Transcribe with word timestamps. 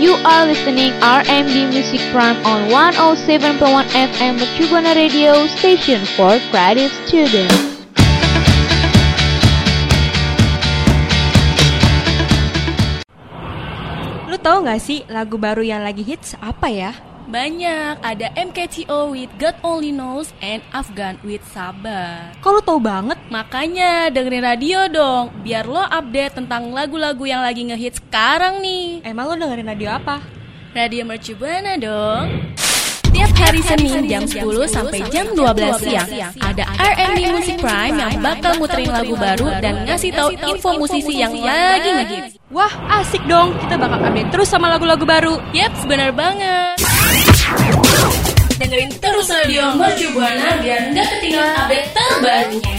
You 0.00 0.16
are 0.24 0.48
listening 0.48 0.96
RMB 1.04 1.76
Music 1.76 2.00
Prime 2.08 2.40
on 2.48 2.72
107.1 2.72 3.60
FM 3.92 4.40
Mercubuana 4.40 4.96
Radio 4.96 5.44
Station 5.60 6.00
for 6.16 6.40
Creative 6.48 6.88
Students. 7.04 7.52
Lu 14.24 14.40
tahu 14.40 14.64
nggak 14.64 14.80
sih 14.80 15.04
lagu 15.12 15.36
baru 15.36 15.60
yang 15.60 15.84
lagi 15.84 16.00
hits 16.00 16.32
apa 16.40 16.72
ya? 16.72 17.09
Banyak, 17.30 18.02
ada 18.02 18.26
MKTO 18.34 19.14
with 19.14 19.30
God 19.38 19.54
Only 19.62 19.94
Knows 19.94 20.34
and 20.42 20.66
Afghan 20.74 21.14
with 21.22 21.46
Sabar. 21.54 22.34
Kok 22.42 22.50
lu 22.50 22.58
tahu 22.58 22.82
banget? 22.82 23.22
Makanya 23.30 24.10
dengerin 24.10 24.42
radio 24.42 24.90
dong, 24.90 25.30
biar 25.46 25.62
lo 25.62 25.78
update 25.78 26.42
tentang 26.42 26.74
lagu-lagu 26.74 27.22
yang 27.22 27.46
lagi 27.46 27.70
ngehits 27.70 28.02
sekarang 28.02 28.58
nih. 28.58 29.06
Emang 29.06 29.30
lu 29.30 29.38
dengerin 29.46 29.70
radio 29.70 29.94
apa? 29.94 30.18
Radio 30.74 31.06
Mercubuana 31.06 31.78
dong. 31.78 32.50
Tiap 33.20 33.36
hari 33.36 33.60
Senin 33.60 34.08
jam 34.08 34.24
10 34.24 34.40
sampai 34.64 35.04
jam 35.12 35.28
12 35.36 35.84
siang 35.84 36.08
ada 36.40 36.64
R&B 36.72 37.36
Music 37.36 37.60
Prime 37.60 38.00
yang 38.00 38.16
bakal 38.16 38.56
muterin 38.56 38.88
lagu 38.88 39.12
baru 39.12 39.60
dan 39.60 39.84
ngasih 39.84 40.08
tahu 40.16 40.32
info 40.40 40.80
musisi 40.80 41.20
yang 41.20 41.36
lagi 41.36 42.00
ngehits. 42.00 42.40
Wah, 42.48 42.72
asik 42.96 43.20
dong. 43.28 43.52
Kita 43.60 43.76
bakal 43.76 44.08
update 44.08 44.32
terus 44.32 44.48
sama 44.48 44.72
lagu-lagu 44.72 45.04
baru. 45.04 45.36
Yap, 45.52 45.68
benar 45.84 46.16
banget. 46.16 46.80
Dengerin 48.56 48.88
terus 48.96 49.28
radio 49.28 49.68
Mercubuana 49.76 50.56
biar 50.64 50.80
nggak 50.88 51.06
ketinggalan 51.12 51.52
update 51.60 51.88
terbarunya. 51.92 52.72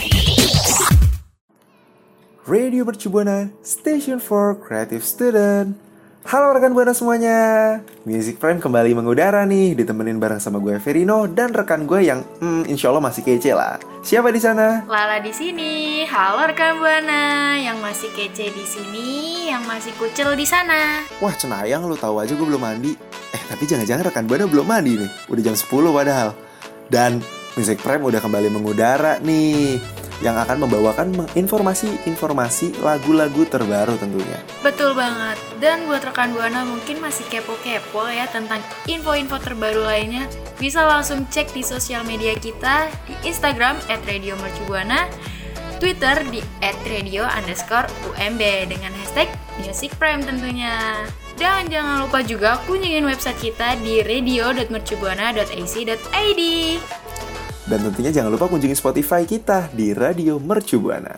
Radio 2.50 2.82
Mercubuana, 2.82 3.54
Station 3.62 4.18
for 4.18 4.58
Creative 4.58 5.06
Student. 5.06 5.91
Halo 6.22 6.54
rekan 6.54 6.78
Buana 6.78 6.94
semuanya, 6.94 7.82
Music 8.06 8.38
Prime 8.38 8.62
kembali 8.62 8.94
mengudara 8.94 9.42
nih, 9.42 9.74
ditemenin 9.74 10.22
bareng 10.22 10.38
sama 10.38 10.62
gue 10.62 10.78
Verino 10.78 11.26
dan 11.26 11.50
rekan 11.50 11.90
gue 11.90 12.06
yang, 12.06 12.22
hmm, 12.38 12.70
insya 12.70 12.94
Allah 12.94 13.02
masih 13.02 13.26
kece 13.26 13.58
lah. 13.58 13.82
Siapa 14.06 14.30
di 14.30 14.38
sana? 14.38 14.86
Lala 14.86 15.18
di 15.18 15.34
sini. 15.34 16.06
Halo 16.06 16.46
rekan 16.46 16.78
Buana, 16.78 17.58
yang 17.58 17.82
masih 17.82 18.14
kece 18.14 18.54
di 18.54 18.66
sini, 18.70 19.10
yang 19.50 19.66
masih 19.66 19.98
kucel 19.98 20.38
di 20.38 20.46
sana. 20.46 21.02
Wah 21.18 21.34
cenayang 21.34 21.90
lu 21.90 21.98
tahu 21.98 22.22
aja 22.22 22.38
gue 22.38 22.46
belum 22.46 22.62
mandi. 22.62 22.94
Eh 23.34 23.42
tapi 23.50 23.66
jangan-jangan 23.66 24.14
rekan 24.14 24.30
Buana 24.30 24.46
belum 24.46 24.70
mandi 24.70 25.02
nih, 25.02 25.10
udah 25.26 25.42
jam 25.42 25.58
10 25.58 25.90
padahal. 25.90 26.38
Dan 26.86 27.18
Music 27.58 27.82
Prime 27.82 28.06
udah 28.06 28.22
kembali 28.22 28.54
mengudara 28.54 29.18
nih 29.26 29.82
yang 30.22 30.38
akan 30.38 30.62
membawakan 30.66 31.26
informasi-informasi 31.34 32.78
lagu-lagu 32.82 33.46
terbaru 33.50 33.98
tentunya. 33.98 34.38
Betul 34.62 34.94
banget. 34.94 35.38
Dan 35.58 35.90
buat 35.90 36.06
rekan 36.06 36.34
Buana 36.34 36.66
mungkin 36.66 37.02
masih 37.02 37.26
kepo-kepo 37.28 38.08
ya 38.08 38.28
tentang 38.30 38.62
info-info 38.86 39.38
terbaru 39.42 39.84
lainnya, 39.86 40.28
bisa 40.62 40.86
langsung 40.86 41.26
cek 41.28 41.54
di 41.54 41.64
sosial 41.66 42.04
media 42.06 42.34
kita 42.38 42.88
di 43.10 43.16
Instagram 43.26 43.78
@radiomercubuana, 43.90 45.10
Twitter 45.82 46.22
di 46.30 46.46
@radio 46.86 47.26
underscore 47.26 47.90
UMB 48.14 48.70
dengan 48.70 48.94
hashtag 49.02 49.26
Music 49.58 49.90
Prime 49.98 50.22
tentunya. 50.22 50.94
Dan 51.42 51.74
jangan 51.74 52.06
lupa 52.06 52.22
juga 52.22 52.62
kunjungin 52.70 53.02
website 53.02 53.42
kita 53.42 53.74
di 53.82 54.06
radio.mercubuana.ac.id. 54.06 56.42
Dan 57.72 57.88
tentunya 57.88 58.12
jangan 58.12 58.36
lupa 58.36 58.52
kunjungi 58.52 58.76
Spotify 58.76 59.24
kita 59.24 59.72
di 59.72 59.96
Radio 59.96 60.44
Mercubuana. 60.44 61.16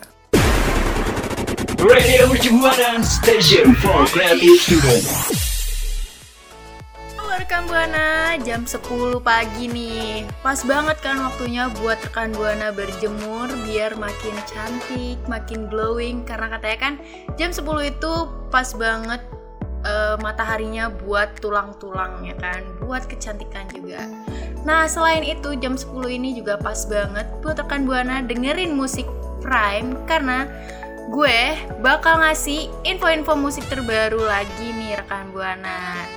Radio 1.82 2.30
Mercubuana 2.30 3.02
Station 3.02 3.74
for 3.82 4.06
Creative 4.14 4.62
Student. 4.62 5.02
Halo 7.18 7.34
rekan 7.42 7.66
Buana, 7.66 8.38
jam 8.46 8.70
10 8.70 8.86
pagi 9.26 9.66
nih. 9.66 10.30
Pas 10.46 10.62
banget 10.62 11.02
kan 11.02 11.26
waktunya 11.26 11.74
buat 11.82 11.98
rekan 12.06 12.30
Buana 12.38 12.70
berjemur 12.70 13.50
biar 13.66 13.98
makin 13.98 14.38
cantik, 14.46 15.18
makin 15.26 15.66
glowing 15.74 16.22
karena 16.22 16.54
katanya 16.54 16.78
kan 16.78 16.94
jam 17.34 17.50
10 17.50 17.66
itu 17.98 18.14
pas 18.54 18.70
banget 18.78 19.26
uh, 19.84 20.16
mataharinya 20.20 20.90
buat 20.92 21.40
tulang-tulang 21.40 22.24
ya 22.28 22.36
kan, 22.40 22.64
buat 22.84 23.06
kecantikan 23.08 23.68
juga. 23.72 24.08
Nah, 24.64 24.88
selain 24.88 25.28
itu 25.28 25.56
jam 25.60 25.76
10 25.76 25.92
ini 26.08 26.40
juga 26.40 26.56
pas 26.56 26.88
banget 26.88 27.28
buat 27.44 27.60
rekan 27.60 27.84
Buana 27.84 28.24
dengerin 28.24 28.72
musik 28.76 29.06
Prime 29.44 30.08
karena 30.08 30.48
gue 31.12 31.40
bakal 31.84 32.24
ngasih 32.24 32.72
info-info 32.88 33.36
musik 33.36 33.68
terbaru 33.68 34.24
lagi 34.24 34.72
nih 34.72 35.04
rekan 35.04 35.36
Buana. 35.36 36.08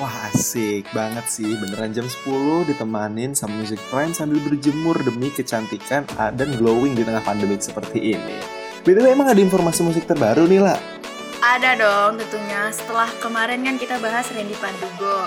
Wah 0.00 0.32
asik 0.32 0.88
banget 0.96 1.28
sih, 1.28 1.60
beneran 1.60 1.92
jam 1.92 2.08
10 2.08 2.72
ditemanin 2.72 3.36
sama 3.36 3.60
Music 3.60 3.76
Prime 3.92 4.16
sambil 4.16 4.40
berjemur 4.40 4.96
demi 5.04 5.28
kecantikan 5.28 6.08
dan 6.16 6.48
glowing 6.56 6.96
di 6.96 7.04
tengah 7.04 7.20
pandemik 7.20 7.60
seperti 7.60 8.16
ini. 8.16 8.40
BTW 8.80 9.12
emang 9.12 9.28
ada 9.28 9.40
informasi 9.40 9.84
musik 9.84 10.08
terbaru 10.08 10.48
nih 10.48 10.64
lah? 10.64 10.99
Ada 11.40 11.72
dong 11.80 12.20
tentunya, 12.20 12.68
setelah 12.68 13.08
kemarin 13.16 13.64
kan 13.64 13.80
kita 13.80 13.96
bahas 13.96 14.28
Randy 14.28 14.52
Pandugo 14.60 15.24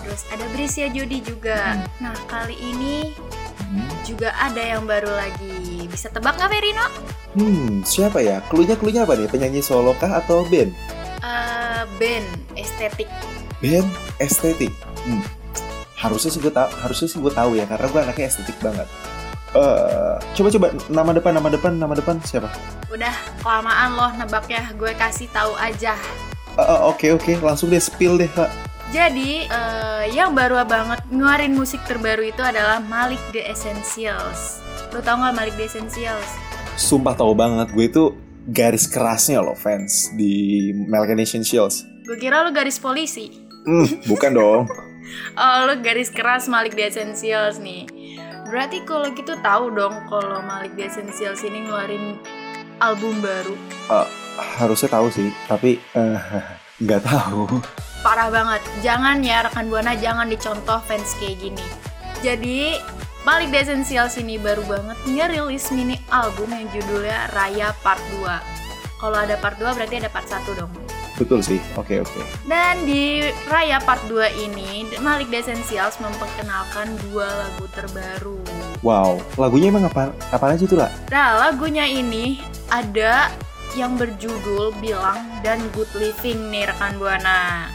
Terus 0.00 0.24
ada 0.32 0.48
Brisia 0.56 0.88
Jodi 0.88 1.20
juga 1.20 1.76
hmm. 1.76 2.00
Nah 2.00 2.16
kali 2.24 2.56
ini 2.56 3.12
hmm. 3.68 4.08
juga 4.08 4.32
ada 4.40 4.58
yang 4.58 4.88
baru 4.88 5.12
lagi 5.12 5.84
Bisa 5.92 6.08
tebak 6.08 6.40
nggak 6.40 6.50
Verino? 6.50 6.86
Hmm, 7.36 7.84
siapa 7.84 8.24
ya? 8.24 8.40
Klunya 8.48 8.80
klunya 8.80 9.04
apa 9.04 9.12
nih? 9.12 9.28
Penyanyi 9.28 9.60
solo 9.60 9.92
kah 10.00 10.24
atau 10.24 10.44
band? 10.48 10.72
Uh, 11.20 11.84
band, 12.00 12.26
estetik 12.56 13.08
Band, 13.62 13.86
estetik? 14.18 14.72
Hmm. 15.06 15.22
Harusnya 15.94 16.34
sih 16.34 16.42
gue 16.42 16.50
tau, 16.50 16.66
harusnya 16.82 17.06
sih 17.06 17.22
gue 17.22 17.30
tahu 17.30 17.54
ya 17.54 17.64
karena 17.70 17.86
gue 17.86 18.00
anaknya 18.02 18.26
estetik 18.26 18.58
banget. 18.58 18.90
Uh, 19.52 20.16
coba 20.32 20.48
coba 20.48 20.66
nama 20.88 21.10
depan 21.12 21.32
nama 21.36 21.48
depan 21.52 21.72
nama 21.76 21.92
depan 21.92 22.16
siapa? 22.24 22.48
Udah 22.88 23.12
kelamaan 23.44 23.90
loh 23.92 24.10
nebaknya, 24.16 24.64
gue 24.80 24.96
kasih 24.96 25.28
tahu 25.28 25.52
aja. 25.60 25.92
Oke 26.56 26.60
uh, 26.60 26.80
oke, 26.88 26.96
okay, 26.96 27.10
okay. 27.12 27.34
langsung 27.36 27.68
deh 27.68 27.80
spill 27.80 28.16
deh 28.16 28.32
kak. 28.32 28.48
Jadi 28.92 29.48
uh, 29.48 30.04
yang 30.12 30.36
baru 30.36 30.64
banget 30.68 31.00
ngeluarin 31.08 31.56
musik 31.56 31.80
terbaru 31.88 32.28
itu 32.28 32.44
adalah 32.44 32.80
Malik 32.80 33.20
The 33.32 33.48
Essentials. 33.48 34.60
Lo 34.92 35.00
tau 35.00 35.16
gak 35.16 35.32
Malik 35.32 35.56
The 35.56 35.64
Essentials? 35.64 36.28
Sumpah 36.76 37.16
tahu 37.16 37.32
banget, 37.32 37.72
gue 37.72 37.88
itu 37.88 38.04
garis 38.48 38.84
kerasnya 38.84 39.40
loh 39.40 39.56
fans 39.56 40.12
di 40.12 40.72
Malik 40.76 41.16
The 41.16 41.24
Essentials. 41.24 41.88
Gue 42.04 42.20
kira 42.20 42.44
lo 42.44 42.52
garis 42.52 42.76
polisi. 42.76 43.32
Hmm, 43.64 43.88
bukan 44.04 44.30
dong. 44.36 44.62
oh, 45.40 45.58
lo 45.64 45.74
garis 45.80 46.12
keras 46.12 46.44
Malik 46.52 46.76
The 46.76 46.92
Essentials 46.92 47.56
nih. 47.64 47.88
Berarti 48.52 48.84
kalau 48.84 49.08
gitu 49.16 49.32
tahu 49.40 49.72
dong 49.72 49.96
kalau 50.12 50.44
Malik 50.44 50.76
The 50.76 50.84
Essentials 50.84 51.40
ini 51.40 51.64
ngeluarin 51.64 52.20
album 52.84 53.24
baru. 53.24 53.56
Uh, 53.88 54.04
harusnya 54.60 54.92
tahu 54.92 55.08
sih, 55.08 55.32
tapi 55.48 55.80
nggak 56.84 57.00
uh, 57.00 57.06
tahu. 57.08 57.42
Parah 58.04 58.28
banget. 58.28 58.60
Jangan 58.84 59.24
ya 59.24 59.48
rekan 59.48 59.72
buana 59.72 59.96
jangan 59.96 60.28
dicontoh 60.28 60.84
fans 60.84 61.16
kayak 61.16 61.40
gini. 61.40 61.64
Jadi 62.20 62.76
Malik 63.24 63.56
The 63.56 63.64
Essentials 63.64 64.20
ini 64.20 64.36
baru 64.36 64.68
banget 64.68 65.00
ngerilis 65.08 65.72
mini 65.72 65.96
album 66.12 66.52
yang 66.52 66.68
judulnya 66.76 67.32
Raya 67.32 67.72
Part 67.80 68.04
2. 68.20 69.00
Kalau 69.00 69.16
ada 69.16 69.34
part 69.40 69.56
2 69.56 69.64
berarti 69.72 69.96
ada 69.96 70.12
part 70.12 70.28
1 70.28 70.44
dong. 70.60 70.70
Betul 71.20 71.44
sih, 71.44 71.60
oke 71.76 71.88
okay, 71.92 71.98
oke. 72.00 72.08
Okay. 72.08 72.24
Dan 72.48 72.88
di 72.88 73.28
Raya 73.46 73.78
Part 73.84 74.08
2 74.08 74.48
ini, 74.48 74.88
Malik 75.04 75.28
The 75.28 75.44
Essentials 75.44 76.00
memperkenalkan 76.00 76.96
dua 77.08 77.28
lagu 77.28 77.68
terbaru. 77.76 78.40
Wow, 78.80 79.20
lagunya 79.36 79.68
emang 79.68 79.86
apa, 79.86 80.10
apa 80.32 80.44
aja 80.56 80.64
tuh 80.64 80.80
lah? 80.80 80.90
Nah, 81.12 81.48
lagunya 81.48 81.84
ini 81.84 82.40
ada 82.72 83.28
yang 83.76 83.96
berjudul 83.96 84.72
Bilang 84.80 85.20
dan 85.44 85.60
Good 85.76 85.92
Living 85.96 86.48
nih 86.52 86.68
rekan 86.68 86.96
Buana. 86.96 87.68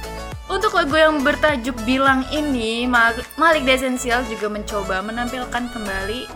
Untuk 0.48 0.74
lagu 0.74 0.96
yang 0.96 1.22
bertajuk 1.22 1.76
Bilang 1.84 2.24
ini, 2.32 2.88
Malik 2.88 3.68
The 3.68 3.74
Essentials 3.78 4.32
juga 4.32 4.48
mencoba 4.48 5.04
menampilkan 5.04 5.76
kembali 5.76 6.28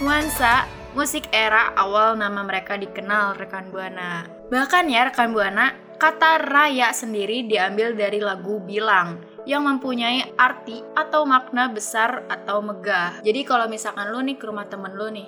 nuansa 0.00 0.68
musik 0.96 1.28
era 1.28 1.76
awal 1.76 2.16
nama 2.16 2.40
mereka 2.40 2.80
dikenal 2.80 3.36
rekan 3.36 3.68
Buana. 3.68 4.24
Bahkan 4.48 4.88
ya 4.88 5.12
rekan 5.12 5.34
Buana, 5.34 5.74
Kata 5.96 6.36
raya 6.36 6.92
sendiri 6.92 7.48
diambil 7.48 7.96
dari 7.96 8.20
lagu 8.20 8.60
Bilang 8.60 9.16
yang 9.48 9.64
mempunyai 9.64 10.36
arti 10.36 10.84
atau 10.92 11.24
makna 11.24 11.72
besar 11.72 12.28
atau 12.28 12.60
megah. 12.60 13.24
Jadi 13.24 13.40
kalau 13.48 13.64
misalkan 13.64 14.12
lu 14.12 14.20
nih 14.20 14.36
ke 14.36 14.44
rumah 14.44 14.68
temen 14.68 14.92
lu 14.92 15.08
nih, 15.08 15.24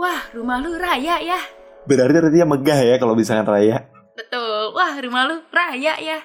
wah 0.00 0.24
rumah 0.32 0.56
lu 0.64 0.80
raya 0.80 1.20
ya. 1.20 1.36
Berarti 1.84 2.16
artinya 2.16 2.56
megah 2.56 2.80
ya 2.80 2.96
kalau 2.96 3.12
misalkan 3.12 3.44
raya. 3.44 3.84
Betul, 4.16 4.72
wah 4.72 4.96
rumah 4.96 5.28
lu 5.28 5.44
raya 5.52 6.00
ya. 6.00 6.24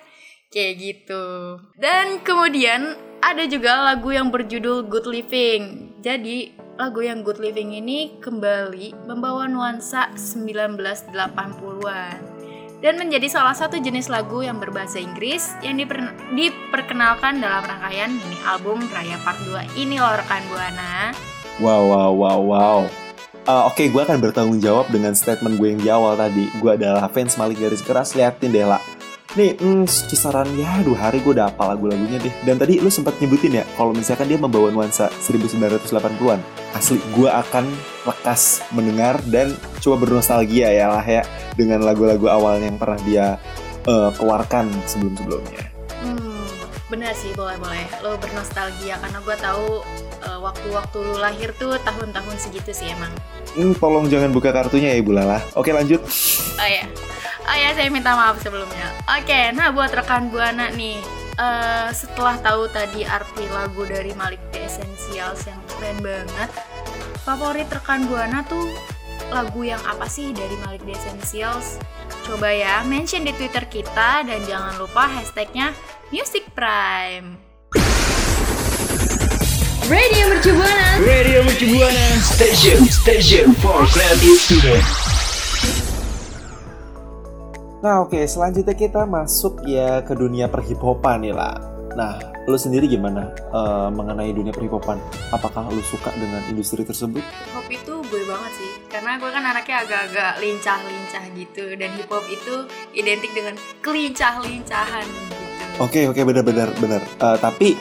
Kayak 0.56 0.74
gitu. 0.80 1.60
Dan 1.76 2.24
kemudian 2.24 2.96
ada 3.20 3.44
juga 3.44 3.92
lagu 3.92 4.16
yang 4.16 4.32
berjudul 4.32 4.88
Good 4.88 5.08
Living. 5.12 5.92
Jadi 6.00 6.56
lagu 6.80 7.04
yang 7.04 7.28
Good 7.28 7.44
Living 7.44 7.76
ini 7.76 8.24
kembali 8.24 9.04
membawa 9.04 9.52
nuansa 9.52 10.16
1980-an 10.16 12.39
dan 12.80 12.96
menjadi 12.96 13.28
salah 13.28 13.56
satu 13.56 13.80
jenis 13.80 14.08
lagu 14.08 14.40
yang 14.40 14.60
berbahasa 14.60 15.00
Inggris 15.04 15.52
yang 15.60 15.76
diper- 15.76 16.16
diperkenalkan 16.32 17.44
dalam 17.44 17.64
rangkaian 17.64 18.12
mini 18.12 18.40
album 18.48 18.80
Raya 18.92 19.20
Part 19.24 19.40
2 19.44 19.80
ini 19.80 20.00
loh 20.00 20.16
rekan 20.16 20.44
Buana. 20.48 21.12
Wow, 21.60 21.92
wow, 21.92 22.12
wow, 22.16 22.40
wow. 22.40 22.80
Uh, 23.44 23.68
Oke, 23.68 23.92
gue 23.92 24.02
akan 24.04 24.22
bertanggung 24.24 24.62
jawab 24.64 24.88
dengan 24.94 25.12
statement 25.12 25.60
gue 25.60 25.76
yang 25.76 25.82
di 25.82 25.90
awal 25.92 26.16
tadi. 26.16 26.48
Gue 26.62 26.80
adalah 26.80 27.10
fans 27.12 27.36
Malik 27.36 27.60
Garis 27.60 27.84
Keras, 27.84 28.16
liatin 28.16 28.54
deh 28.54 28.64
lah. 28.64 28.80
Nih, 29.38 29.54
hmm, 29.62 29.86
kisaran 30.10 30.50
ya 30.58 30.82
dua 30.82 31.06
hari 31.06 31.22
gue 31.22 31.38
udah 31.38 31.54
hafal 31.54 31.78
lagu-lagunya 31.78 32.18
deh. 32.18 32.34
Dan 32.42 32.58
tadi 32.58 32.82
lu 32.82 32.90
sempat 32.90 33.14
nyebutin 33.22 33.62
ya, 33.62 33.64
kalau 33.78 33.94
misalkan 33.94 34.26
dia 34.26 34.42
membawa 34.42 34.74
nuansa 34.74 35.06
1980-an. 35.22 36.42
Asli, 36.74 36.98
gue 37.14 37.30
akan 37.30 37.70
lekas 38.10 38.66
mendengar 38.74 39.22
dan 39.30 39.54
coba 39.86 40.02
bernostalgia 40.02 40.74
ya 40.74 40.90
lah 40.90 41.06
ya 41.06 41.22
dengan 41.54 41.86
lagu-lagu 41.86 42.26
awalnya 42.26 42.74
yang 42.74 42.82
pernah 42.82 43.00
dia 43.06 43.26
uh, 43.86 44.10
keluarkan 44.18 44.74
sebelum-sebelumnya. 44.90 45.62
Hmm, 46.02 46.50
benar 46.90 47.14
sih 47.14 47.30
boleh-boleh. 47.38 47.86
Lo 48.02 48.18
bernostalgia 48.18 48.98
karena 48.98 49.22
gue 49.22 49.36
tahu 49.38 49.86
waktu-waktu 50.22 50.98
lu 51.00 51.16
lahir 51.20 51.52
tuh 51.56 51.76
tahun-tahun 51.84 52.36
segitu 52.40 52.72
sih 52.72 52.92
emang. 52.92 53.12
Hmm, 53.56 53.74
tolong 53.76 54.06
jangan 54.08 54.30
buka 54.30 54.54
kartunya 54.54 54.96
ya 54.96 54.98
Ibu 55.02 55.12
Lala. 55.16 55.40
Oke 55.56 55.72
lanjut. 55.74 56.04
Oh 56.60 56.70
ya, 56.70 56.86
oh 57.48 57.58
ya 57.58 57.70
saya 57.74 57.90
minta 57.90 58.14
maaf 58.14 58.40
sebelumnya. 58.44 58.92
Oke, 59.08 59.56
nah 59.56 59.72
buat 59.74 59.90
rekan 59.92 60.30
buana 60.30 60.70
nih, 60.76 61.00
eh, 61.40 61.90
setelah 61.96 62.38
tahu 62.40 62.70
tadi 62.70 63.08
arti 63.08 63.46
lagu 63.50 63.84
dari 63.88 64.12
Malik 64.14 64.42
The 64.54 64.68
Essentials 64.68 65.48
yang 65.48 65.60
keren 65.76 65.98
banget, 66.04 66.50
favorit 67.26 67.68
rekan 67.72 68.06
buana 68.06 68.46
tuh 68.46 68.70
lagu 69.30 69.62
yang 69.62 69.82
apa 69.86 70.06
sih 70.10 70.34
dari 70.36 70.56
Malik 70.68 70.84
The 70.86 70.94
Essentials? 70.94 71.80
Coba 72.26 72.54
ya, 72.54 72.86
mention 72.86 73.26
di 73.26 73.34
Twitter 73.34 73.66
kita 73.66 74.22
dan 74.22 74.40
jangan 74.46 74.78
lupa 74.78 75.10
hashtagnya 75.10 75.74
Music 76.14 76.46
Prime. 76.54 77.49
Radio 79.90 80.30
Mercu 80.30 80.54
Buana. 80.54 81.02
Radio 81.02 81.42
Mercu 81.42 81.66
Buana 81.74 82.06
Station 82.22 82.78
Station 82.86 83.58
for 83.58 83.90
Creative 83.90 84.38
Student 84.38 84.86
Nah 87.82 88.06
oke, 88.06 88.22
selanjutnya 88.30 88.78
kita 88.78 89.10
masuk 89.10 89.66
ya 89.66 90.06
ke 90.06 90.14
dunia 90.14 90.46
perhiphopan 90.46 91.26
nih 91.26 91.34
lah. 91.34 91.58
Nah, 91.98 92.22
lu 92.46 92.54
sendiri 92.54 92.86
gimana 92.86 93.34
eh, 93.34 93.90
mengenai 93.90 94.30
dunia 94.30 94.54
perhiphopan? 94.54 95.02
Apakah 95.34 95.74
lu 95.74 95.82
suka 95.82 96.14
dengan 96.14 96.46
industri 96.46 96.86
tersebut? 96.86 97.26
Hip 97.26 97.50
hop 97.58 97.66
itu 97.66 97.94
gue 98.14 98.24
banget 98.30 98.52
sih, 98.62 98.72
karena 98.94 99.18
gue 99.18 99.30
kan 99.34 99.42
anaknya 99.42 99.90
agak-agak 99.90 100.38
lincah-lincah 100.38 101.24
gitu, 101.34 101.66
dan 101.82 101.90
hip 101.98 102.14
hop 102.14 102.30
itu 102.30 102.70
identik 102.94 103.34
dengan 103.34 103.58
kelincah-lincahan 103.82 105.08
gitu. 105.10 105.44
Oke 105.82 106.06
oke 106.06 106.22
benar-benar 106.22 106.78
benar. 106.78 107.02
Eh, 107.02 107.38
tapi 107.42 107.74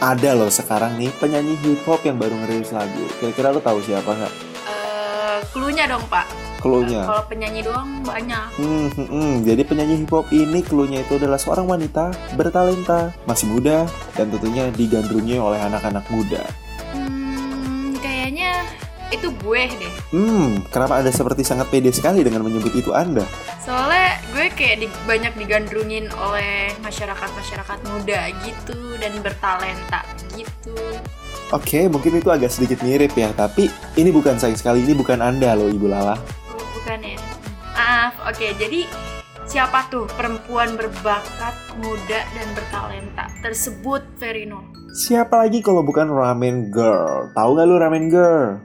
ada 0.00 0.30
loh 0.36 0.52
sekarang 0.52 1.00
nih 1.00 1.08
penyanyi 1.16 1.56
hip 1.64 1.80
hop 1.88 2.04
yang 2.04 2.20
baru 2.20 2.36
ngerilis 2.44 2.72
lagu. 2.72 3.04
Kira-kira 3.20 3.52
lu 3.52 3.60
tahu 3.64 3.80
siapa 3.80 4.12
nggak? 4.12 4.34
Eh, 4.68 5.38
cluenya 5.52 5.84
dong 5.88 6.04
pak. 6.12 6.28
Cluenya. 6.60 7.06
Kalau 7.06 7.24
penyanyi 7.30 7.60
doang 7.64 8.04
banyak. 8.04 8.46
Hmm, 8.60 8.88
hmm, 8.92 9.08
hmm. 9.08 9.32
Jadi 9.46 9.62
penyanyi 9.64 9.94
hip 10.04 10.12
hop 10.12 10.26
ini 10.32 10.60
cluenya 10.60 11.00
itu 11.00 11.16
adalah 11.16 11.40
seorang 11.40 11.64
wanita 11.64 12.12
bertalenta, 12.36 13.14
masih 13.24 13.48
muda, 13.48 13.88
dan 14.18 14.28
tentunya 14.28 14.68
digandrungi 14.74 15.40
oleh 15.40 15.60
anak-anak 15.60 16.04
muda. 16.12 16.44
Itu 19.14 19.30
gue 19.38 19.62
deh. 19.70 19.92
Hmm, 20.10 20.66
kenapa 20.68 20.98
Anda 20.98 21.14
seperti 21.14 21.46
sangat 21.46 21.70
pede 21.70 21.94
sekali 21.94 22.26
dengan 22.26 22.42
menyebut 22.42 22.74
itu 22.74 22.90
Anda? 22.90 23.22
Soalnya 23.62 24.18
gue 24.34 24.46
kayak 24.50 24.76
di- 24.82 24.98
banyak 25.06 25.32
digandrungin 25.38 26.10
oleh 26.18 26.74
masyarakat-masyarakat 26.82 27.78
muda 27.86 28.20
gitu 28.42 28.98
dan 28.98 29.14
bertalenta 29.22 30.02
gitu. 30.34 30.74
Oke, 31.54 31.86
mungkin 31.86 32.18
itu 32.18 32.26
agak 32.26 32.50
sedikit 32.50 32.82
mirip 32.82 33.14
ya, 33.14 33.30
tapi 33.30 33.70
ini 33.94 34.10
bukan 34.10 34.34
sayang 34.34 34.58
sekali, 34.58 34.82
ini 34.82 34.98
bukan 34.98 35.22
Anda 35.22 35.54
loh 35.54 35.70
Ibu 35.70 35.86
Lala. 35.86 36.18
Oh, 36.50 36.66
bukan 36.74 36.98
ya? 37.06 37.14
Maaf, 37.78 38.18
oke. 38.26 38.46
Jadi 38.58 38.90
siapa 39.46 39.86
tuh 39.86 40.10
perempuan 40.18 40.74
berbakat, 40.74 41.54
muda 41.78 42.20
dan 42.34 42.48
bertalenta 42.50 43.30
tersebut, 43.46 44.02
Verino? 44.18 44.74
Siapa 45.06 45.46
lagi 45.46 45.62
kalau 45.62 45.86
bukan 45.86 46.10
Ramen 46.10 46.74
Girl? 46.74 47.30
Tahu 47.30 47.50
nggak 47.54 47.66
lu 47.70 47.76
Ramen 47.78 48.06
Girl? 48.10 48.58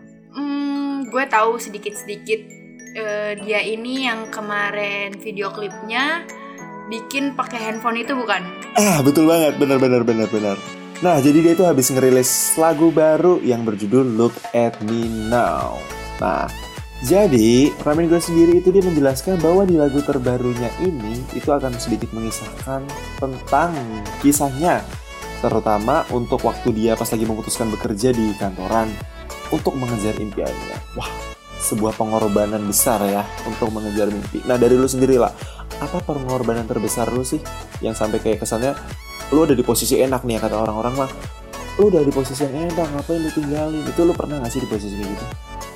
Gue 1.12 1.28
tahu 1.28 1.60
sedikit-sedikit. 1.60 2.40
Eh, 2.96 3.32
dia 3.44 3.60
ini 3.60 4.08
yang 4.08 4.32
kemarin 4.32 5.16
video 5.20 5.52
klipnya 5.52 6.24
bikin 6.88 7.36
pakai 7.36 7.60
handphone 7.60 8.00
itu 8.00 8.16
bukan? 8.16 8.40
Ah, 8.80 9.04
betul 9.04 9.28
banget, 9.28 9.60
benar 9.60 9.76
benar 9.80 10.08
benar 10.08 10.28
benar. 10.32 10.58
Nah, 11.04 11.20
jadi 11.20 11.44
dia 11.44 11.54
itu 11.56 11.68
habis 11.68 11.92
ngerilis 11.92 12.56
lagu 12.56 12.96
baru 12.96 13.44
yang 13.44 13.68
berjudul 13.68 14.08
Look 14.16 14.36
at 14.56 14.80
Me 14.88 15.08
Now. 15.28 15.80
Nah, 16.24 16.48
jadi 17.04 17.74
Ramen 17.82 18.08
Girl 18.08 18.22
sendiri 18.22 18.64
itu 18.64 18.72
dia 18.72 18.86
menjelaskan 18.86 19.42
bahwa 19.42 19.68
di 19.68 19.76
lagu 19.76 20.00
terbarunya 20.00 20.70
ini 20.80 21.20
itu 21.36 21.50
akan 21.50 21.74
sedikit 21.76 22.14
mengisahkan 22.16 22.88
tentang 23.20 23.72
kisahnya 24.22 24.86
terutama 25.42 26.06
untuk 26.14 26.46
waktu 26.46 26.70
dia 26.78 26.94
pas 26.94 27.10
lagi 27.10 27.26
memutuskan 27.26 27.74
bekerja 27.74 28.14
di 28.14 28.38
kantoran 28.38 28.94
untuk 29.52 29.78
mengejar 29.78 30.18
impiannya. 30.18 30.78
Wah, 30.98 31.12
sebuah 31.62 31.94
pengorbanan 32.00 32.64
besar 32.66 33.04
ya 33.06 33.28
untuk 33.46 33.70
mengejar 33.70 34.10
mimpi. 34.10 34.42
Nah, 34.50 34.58
dari 34.58 34.74
lu 34.74 34.90
sendiri 34.90 35.22
lah, 35.22 35.32
apa 35.82 35.98
pengorbanan 36.06 36.70
terbesar 36.70 37.10
lu 37.10 37.26
sih 37.26 37.42
yang 37.82 37.98
sampai 37.98 38.22
kayak 38.22 38.42
kesannya 38.46 38.78
lu 39.32 39.48
udah 39.48 39.56
di 39.56 39.64
posisi 39.64 39.98
enak 39.98 40.28
nih 40.28 40.38
ya 40.38 40.40
kata 40.44 40.56
orang-orang 40.60 40.94
mah 41.06 41.12
lu 41.80 41.88
udah 41.88 42.04
di 42.04 42.12
posisi 42.12 42.44
yang 42.44 42.70
enak 42.70 42.88
ngapain 42.94 43.24
lu 43.24 43.32
tinggalin 43.32 43.84
itu 43.88 44.02
lu 44.04 44.14
pernah 44.14 44.44
gak 44.44 44.52
sih 44.52 44.62
di 44.62 44.70
posisi 44.70 44.96
kayak 45.00 45.12
gitu 45.16 45.26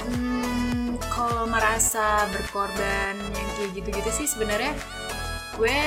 Hmm, 0.05 1.01
kalau 1.09 1.49
merasa 1.49 2.29
berkorban 2.29 3.17
yang 3.17 3.49
kayak 3.57 3.73
gitu-gitu 3.73 4.09
sih 4.13 4.27
sebenarnya 4.29 4.77
gue 5.55 5.79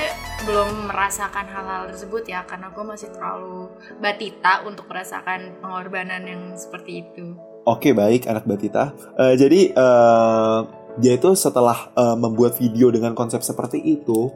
belum 0.49 0.89
merasakan 0.89 1.45
hal-hal 1.45 1.93
tersebut 1.93 2.25
ya 2.25 2.43
karena 2.49 2.73
gue 2.73 2.83
masih 2.83 3.13
terlalu 3.13 3.69
batita 4.01 4.65
untuk 4.65 4.89
merasakan 4.89 5.61
pengorbanan 5.61 6.25
yang 6.25 6.43
seperti 6.57 7.05
itu. 7.05 7.37
Oke 7.69 7.93
baik 7.93 8.25
anak 8.25 8.49
batita. 8.49 8.97
Eh, 9.21 9.35
jadi 9.37 9.61
eh, 9.77 10.59
dia 10.99 11.13
itu 11.15 11.31
setelah 11.37 11.93
eh, 11.93 12.17
membuat 12.17 12.57
video 12.57 12.89
dengan 12.89 13.13
konsep 13.13 13.45
seperti 13.45 13.79
itu 13.85 14.33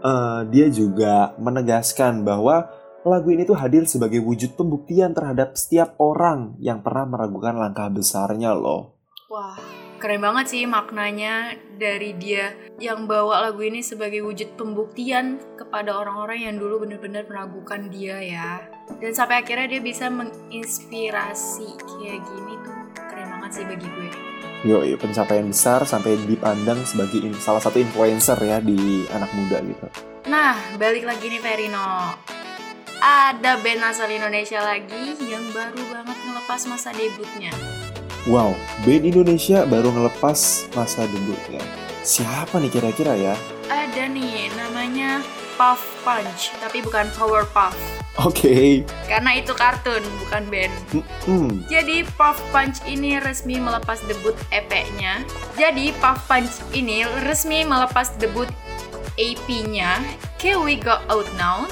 eh, 0.00 0.40
dia 0.48 0.66
juga 0.70 1.34
menegaskan 1.42 2.22
bahwa 2.22 2.70
lagu 3.02 3.34
ini 3.34 3.42
tuh 3.42 3.58
hadir 3.58 3.88
sebagai 3.88 4.22
wujud 4.22 4.54
pembuktian 4.54 5.16
terhadap 5.16 5.58
setiap 5.58 5.98
orang 5.98 6.54
yang 6.62 6.84
pernah 6.84 7.08
meragukan 7.08 7.56
langkah 7.58 7.88
besarnya 7.90 8.54
loh. 8.54 8.94
Wah, 9.28 9.58
keren 9.98 10.22
banget 10.22 10.46
sih 10.46 10.62
maknanya 10.64 11.58
dari 11.74 12.14
dia 12.14 12.54
yang 12.78 13.10
bawa 13.10 13.50
lagu 13.50 13.66
ini 13.66 13.82
sebagai 13.82 14.22
wujud 14.22 14.54
pembuktian 14.54 15.42
kepada 15.58 15.98
orang-orang 15.98 16.46
yang 16.46 16.56
dulu 16.56 16.86
benar-benar 16.86 17.26
meragukan 17.26 17.90
dia 17.90 18.22
ya. 18.22 18.50
Dan 19.02 19.12
sampai 19.12 19.42
akhirnya 19.42 19.66
dia 19.66 19.82
bisa 19.82 20.06
menginspirasi 20.08 21.68
kayak 21.82 22.22
gini 22.22 22.54
tuh 22.62 22.78
keren 23.10 23.26
banget 23.34 23.50
sih 23.58 23.64
bagi 23.66 23.88
gue. 23.90 24.10
Yoi, 24.66 24.94
pencapaian 24.98 25.46
besar 25.46 25.86
sampai 25.86 26.18
dipandang 26.26 26.82
sebagai 26.82 27.30
salah 27.38 27.62
satu 27.62 27.78
influencer 27.78 28.38
ya 28.42 28.58
di 28.58 29.06
anak 29.14 29.30
muda 29.34 29.62
gitu. 29.62 29.86
Nah, 30.26 30.58
balik 30.78 31.06
lagi 31.06 31.30
nih 31.30 31.42
Verino. 31.42 32.14
Ada 32.98 33.62
band 33.62 33.82
asal 33.86 34.10
Indonesia 34.10 34.58
lagi 34.58 35.14
yang 35.22 35.46
baru 35.54 35.78
banget 35.94 36.18
ngelepas 36.26 36.66
masa 36.66 36.90
debutnya. 36.90 37.54
Wow, 38.28 38.52
band 38.84 39.08
Indonesia 39.08 39.64
baru 39.64 39.88
ngelepas 39.88 40.68
masa 40.76 41.08
debutnya. 41.08 41.64
Siapa 42.04 42.60
nih 42.60 42.68
kira-kira 42.68 43.16
ya? 43.16 43.32
Ada 43.72 44.04
nih 44.04 44.52
namanya 44.52 45.24
Puff 45.56 45.80
Punch, 46.04 46.52
tapi 46.60 46.84
bukan 46.84 47.08
Powerpuff. 47.16 47.72
Oke, 48.20 48.84
Karena 49.08 49.38
itu 49.38 49.56
kartun, 49.56 50.04
bukan 50.20 50.44
band. 50.52 50.74
hmm, 51.24 51.64
Jadi 51.72 52.04
Puff 52.20 52.36
Punch 52.52 52.84
ini 52.84 53.16
resmi 53.16 53.56
melepas 53.56 53.96
debut 54.04 54.36
EP-nya. 54.52 55.24
Jadi 55.56 55.96
Puff 55.96 56.20
Punch 56.28 56.52
ini 56.76 57.08
resmi 57.24 57.64
melepas 57.64 58.12
debut 58.20 58.50
EP-nya 59.16 60.04
Can 60.36 60.68
We 60.68 60.76
Go 60.76 61.00
Out 61.08 61.32
Now. 61.40 61.64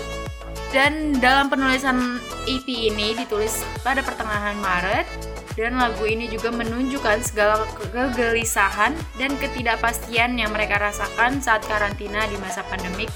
Dan 0.73 1.21
dalam 1.21 1.53
penulisan 1.53 2.17
EP 2.49 2.65
ini 2.65 3.13
ditulis 3.13 3.61
pada 3.85 4.01
pertengahan 4.01 4.57
Maret 4.57 5.36
dan 5.57 5.81
lagu 5.81 6.05
ini 6.05 6.29
juga 6.29 6.53
menunjukkan 6.53 7.25
segala 7.25 7.65
ke- 7.65 7.89
kegelisahan 7.89 8.93
dan 9.17 9.33
ketidakpastian 9.41 10.37
yang 10.37 10.53
mereka 10.53 10.77
rasakan 10.77 11.41
saat 11.41 11.65
karantina 11.65 12.29
di 12.29 12.37
masa 12.37 12.61
pandemik 12.69 13.09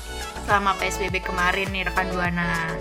selama 0.49 0.73
PSBB 0.81 1.21
kemarin 1.21 1.69
nih 1.69 1.85
rekan 1.87 2.09
Duana. 2.11 2.75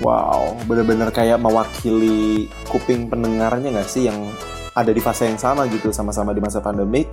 wow, 0.00 0.54
bener-bener 0.70 1.10
kayak 1.10 1.42
mewakili 1.42 2.46
kuping 2.70 3.10
pendengarnya 3.10 3.74
nggak 3.74 3.90
sih 3.90 4.06
yang 4.06 4.18
ada 4.72 4.88
di 4.94 5.02
fase 5.04 5.28
yang 5.28 5.36
sama 5.36 5.68
gitu, 5.68 5.92
sama-sama 5.92 6.32
di 6.32 6.40
masa 6.40 6.64
pandemik, 6.64 7.04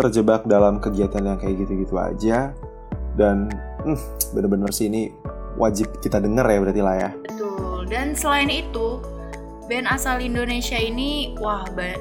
terjebak 0.00 0.48
dalam 0.48 0.80
kegiatan 0.80 1.20
yang 1.20 1.36
kayak 1.36 1.60
gitu-gitu 1.60 2.00
aja. 2.00 2.56
dan 3.12 3.52
hmm, 3.84 4.00
bener-bener 4.32 4.72
sih 4.72 4.88
ini 4.88 5.12
wajib 5.60 6.00
kita 6.00 6.16
denger 6.16 6.48
ya 6.48 6.58
berarti 6.64 6.80
lah 6.80 6.96
ya 6.96 7.10
Betul. 7.28 7.84
Dan 7.92 8.16
selain 8.16 8.48
itu, 8.48 9.04
band 9.64 9.86
asal 9.86 10.18
Indonesia 10.18 10.76
ini 10.76 11.34
wah 11.36 11.64
ba- 11.68 12.00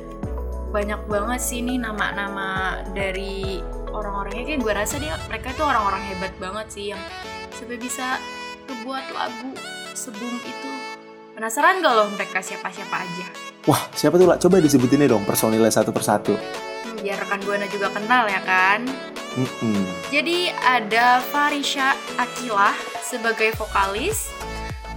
banyak 0.71 1.01
banget 1.05 1.39
sih 1.39 1.59
nih 1.59 1.77
nama-nama 1.77 2.49
dari 2.89 3.59
orang-orangnya 3.87 4.43
kayak 4.47 4.59
gue 4.61 4.73
rasa 4.73 4.95
dia 4.97 5.19
mereka 5.27 5.51
tuh 5.53 5.67
orang-orang 5.67 5.99
hebat 6.05 6.31
banget 6.37 6.67
sih 6.69 6.85
yang 6.89 7.01
sampai 7.51 7.75
bisa 7.75 8.15
ngebuat 8.63 9.05
lagu 9.11 9.51
sebelum 9.91 10.39
itu. 10.39 10.71
Penasaran 11.31 11.79
gak 11.79 11.93
loh 11.93 12.07
mereka 12.09 12.39
siapa-siapa 12.39 12.95
aja? 12.97 13.27
wah 13.61 13.83
siapa 13.93 14.17
tuh 14.17 14.25
lah 14.25 14.37
coba 14.37 14.57
disebutin 14.57 15.05
dong 15.05 15.21
personilnya 15.21 15.69
satu 15.69 15.91
persatu 15.91 16.33
Hmm, 16.81 16.97
biar 16.97 17.13
rekan 17.19 17.37
Buana 17.41 17.67
juga 17.67 17.93
kenal 17.93 18.25
ya 18.25 18.41
kan. 18.41 18.81
Mm-mm. 19.31 19.85
Jadi 20.09 20.49
ada 20.49 21.21
Farisha 21.21 21.93
Akilah 22.17 22.73
sebagai 23.01 23.53
vokalis. 23.53 24.33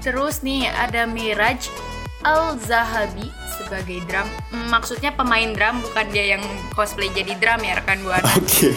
Terus 0.00 0.40
nih 0.40 0.64
ada 0.70 1.04
Miraj 1.04 1.68
Al 2.24 2.56
Zahabi 2.58 3.28
sebagai 3.54 4.00
drum. 4.08 4.26
Hmm, 4.50 4.68
Maksudnya 4.68 5.12
pemain 5.12 5.52
drum 5.52 5.78
bukan 5.80 6.06
dia 6.08 6.34
yang 6.34 6.42
cosplay 6.72 7.12
jadi 7.12 7.36
drum 7.36 7.60
ya 7.60 7.78
rekan 7.78 8.00
Buana. 8.00 8.24
oke 8.40 8.70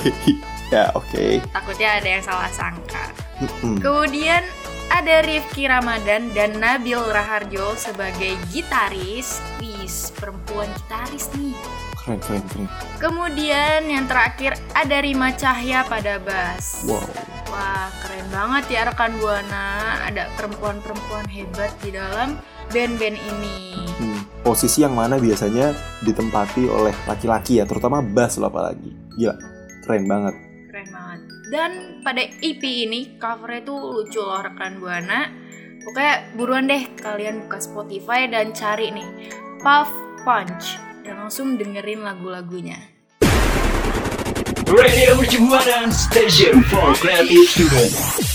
ya 0.68 0.92
oke 0.94 1.40
Takutnya 1.50 1.90
ada 1.98 2.10
yang 2.10 2.24
salah 2.24 2.52
sangka. 2.52 3.08
Mm-mm. 3.40 3.80
Kemudian 3.80 4.44
ada 4.88 5.20
Rifki 5.22 5.64
Ramadan 5.66 6.32
dan 6.32 6.60
Nabil 6.60 7.00
Raharjo 7.00 7.76
sebagai 7.76 8.36
gitaris. 8.50 9.40
Wis, 9.58 10.12
perempuan 10.14 10.68
gitaris 10.76 11.32
nih. 11.34 11.56
keren 11.98 12.20
keren 12.20 12.44
keren 12.46 12.68
Kemudian 12.98 13.88
yang 13.88 14.06
terakhir 14.06 14.56
ada 14.72 14.98
Rima 15.00 15.32
Cahya 15.32 15.84
pada 15.84 16.20
bass. 16.20 16.84
wow 16.84 17.00
Wah, 17.48 17.88
keren 18.04 18.28
banget 18.28 18.64
ya 18.70 18.82
rekan 18.86 19.16
Buana. 19.18 19.68
Ada 20.04 20.28
perempuan-perempuan 20.36 21.28
hebat 21.28 21.72
di 21.80 21.96
dalam 21.96 22.36
band-band 22.72 23.18
ini. 23.18 23.54
Hmm, 23.98 24.20
posisi 24.44 24.84
yang 24.84 24.94
mana 24.94 25.18
biasanya 25.18 25.74
ditempati 26.04 26.68
oleh 26.68 26.94
laki-laki 27.08 27.60
ya, 27.60 27.66
terutama 27.66 28.04
bass 28.04 28.38
lo 28.38 28.52
apalagi. 28.52 28.92
Gila, 29.18 29.36
keren 29.86 30.06
banget. 30.06 30.36
Keren 30.70 30.88
banget. 30.92 31.20
Dan 31.48 31.72
pada 32.04 32.22
EP 32.22 32.62
ini 32.62 33.16
covernya 33.18 33.62
tuh 33.64 33.80
lucu 34.02 34.20
loh 34.20 34.44
rekan 34.44 34.80
Buana. 34.84 35.32
Pokoknya 35.88 36.36
buruan 36.36 36.68
deh 36.68 36.84
kalian 37.00 37.48
buka 37.48 37.64
Spotify 37.64 38.28
dan 38.28 38.52
cari 38.52 38.92
nih 38.92 39.32
Puff 39.64 39.88
Punch 40.28 40.76
dan 41.08 41.24
langsung 41.24 41.56
dengerin 41.56 42.04
lagu-lagunya. 42.04 42.76
Radio 44.68 45.16
Station 45.96 46.60
for 46.68 46.92
Creative 47.00 47.48
Student. 47.48 48.27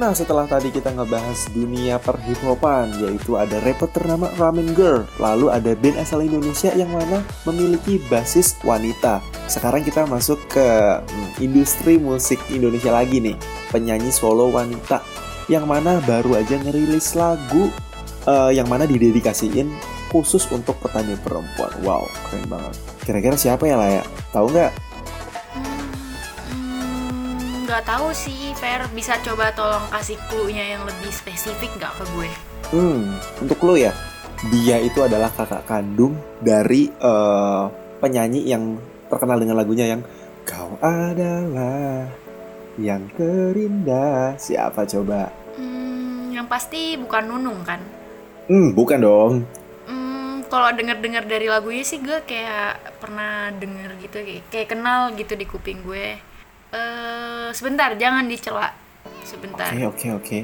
Nah, 0.00 0.16
setelah 0.16 0.48
tadi 0.48 0.72
kita 0.72 0.96
ngebahas 0.96 1.52
dunia 1.52 2.00
perhip-hopan, 2.00 2.88
yaitu 3.04 3.36
ada 3.36 3.60
rapper 3.60 3.84
ternama 3.92 4.32
Ramen 4.40 4.72
Girl, 4.72 5.04
lalu 5.20 5.52
ada 5.52 5.76
band 5.76 6.00
asal 6.00 6.24
Indonesia 6.24 6.72
yang 6.72 6.88
mana 6.88 7.20
memiliki 7.44 8.00
basis 8.08 8.56
wanita. 8.64 9.20
Sekarang 9.44 9.84
kita 9.84 10.08
masuk 10.08 10.40
ke 10.48 10.64
hmm, 11.04 11.44
industri 11.44 12.00
musik 12.00 12.40
Indonesia 12.48 12.96
lagi 12.96 13.20
nih, 13.20 13.36
penyanyi 13.68 14.08
solo 14.08 14.48
wanita, 14.48 15.04
yang 15.52 15.68
mana 15.68 16.00
baru 16.08 16.40
aja 16.40 16.56
ngerilis 16.56 17.12
lagu 17.12 17.68
eh, 18.24 18.56
yang 18.56 18.72
mana 18.72 18.88
didedikasiin 18.88 19.68
khusus 20.08 20.48
untuk 20.48 20.80
petani 20.80 21.12
perempuan. 21.20 21.76
Wow, 21.84 22.08
keren 22.24 22.48
banget. 22.48 22.72
Kira-kira 23.04 23.36
siapa 23.36 23.68
ya 23.68 23.76
lah 23.76 24.00
ya? 24.00 24.02
Tahu 24.32 24.48
nggak? 24.48 24.89
Nggak 27.70 27.86
tahu 27.86 28.10
sih, 28.10 28.50
Fer. 28.58 28.82
Bisa 28.90 29.14
coba 29.22 29.54
tolong 29.54 29.86
kasih 29.94 30.18
clue-nya 30.26 30.74
yang 30.74 30.82
lebih 30.82 31.06
spesifik 31.14 31.70
nggak 31.78 32.02
ke 32.02 32.04
gue? 32.18 32.30
Hmm, 32.74 33.14
untuk 33.38 33.62
lo 33.62 33.78
ya, 33.78 33.94
dia 34.50 34.82
itu 34.82 34.98
adalah 35.06 35.30
kakak 35.30 35.70
kandung 35.70 36.18
dari 36.42 36.90
eh, 36.90 37.64
penyanyi 38.02 38.42
yang 38.42 38.74
terkenal 39.06 39.38
dengan 39.38 39.54
lagunya 39.54 39.86
yang 39.86 40.02
Kau 40.42 40.74
adalah 40.82 42.10
yang 42.74 43.06
terindah. 43.14 44.34
Siapa 44.34 44.82
coba? 44.90 45.30
Hmm, 45.54 46.34
yang 46.34 46.50
pasti 46.50 46.98
bukan 46.98 47.22
Nunung 47.30 47.62
kan? 47.62 47.78
Hmm, 48.50 48.74
bukan 48.74 48.98
dong. 48.98 49.32
Hmm, 49.86 50.42
kalau 50.50 50.74
denger-dengar 50.74 51.22
dari 51.22 51.46
lagunya 51.46 51.86
sih 51.86 52.02
gue 52.02 52.18
kayak 52.26 52.98
pernah 52.98 53.54
denger 53.54 53.94
gitu, 54.02 54.26
kayak, 54.26 54.44
kayak 54.50 54.68
kenal 54.74 55.14
gitu 55.14 55.38
di 55.38 55.46
kuping 55.46 55.86
gue. 55.86 56.29
Eh, 56.70 57.48
sebentar, 57.50 57.90
jangan 57.98 58.30
dicela. 58.30 58.70
Sebentar. 59.26 59.70
Oke, 59.74 59.86
oke, 59.86 60.08
oke. 60.22 60.38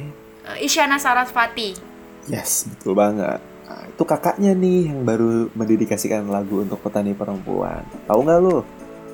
Eh, 0.47 0.67
Isyana 0.67 0.99
Sarasvati. 0.99 1.79
Yes, 2.27 2.67
betul 2.67 2.99
banget. 2.99 3.39
Nah, 3.67 3.83
itu 3.87 4.03
kakaknya 4.03 4.55
nih 4.55 4.91
yang 4.91 5.07
baru 5.07 5.51
mendedikasikan 5.55 6.27
lagu 6.27 6.67
untuk 6.67 6.83
petani 6.83 7.15
perempuan. 7.15 7.87
Tahu 8.11 8.21
nggak 8.27 8.41
lo? 8.43 8.67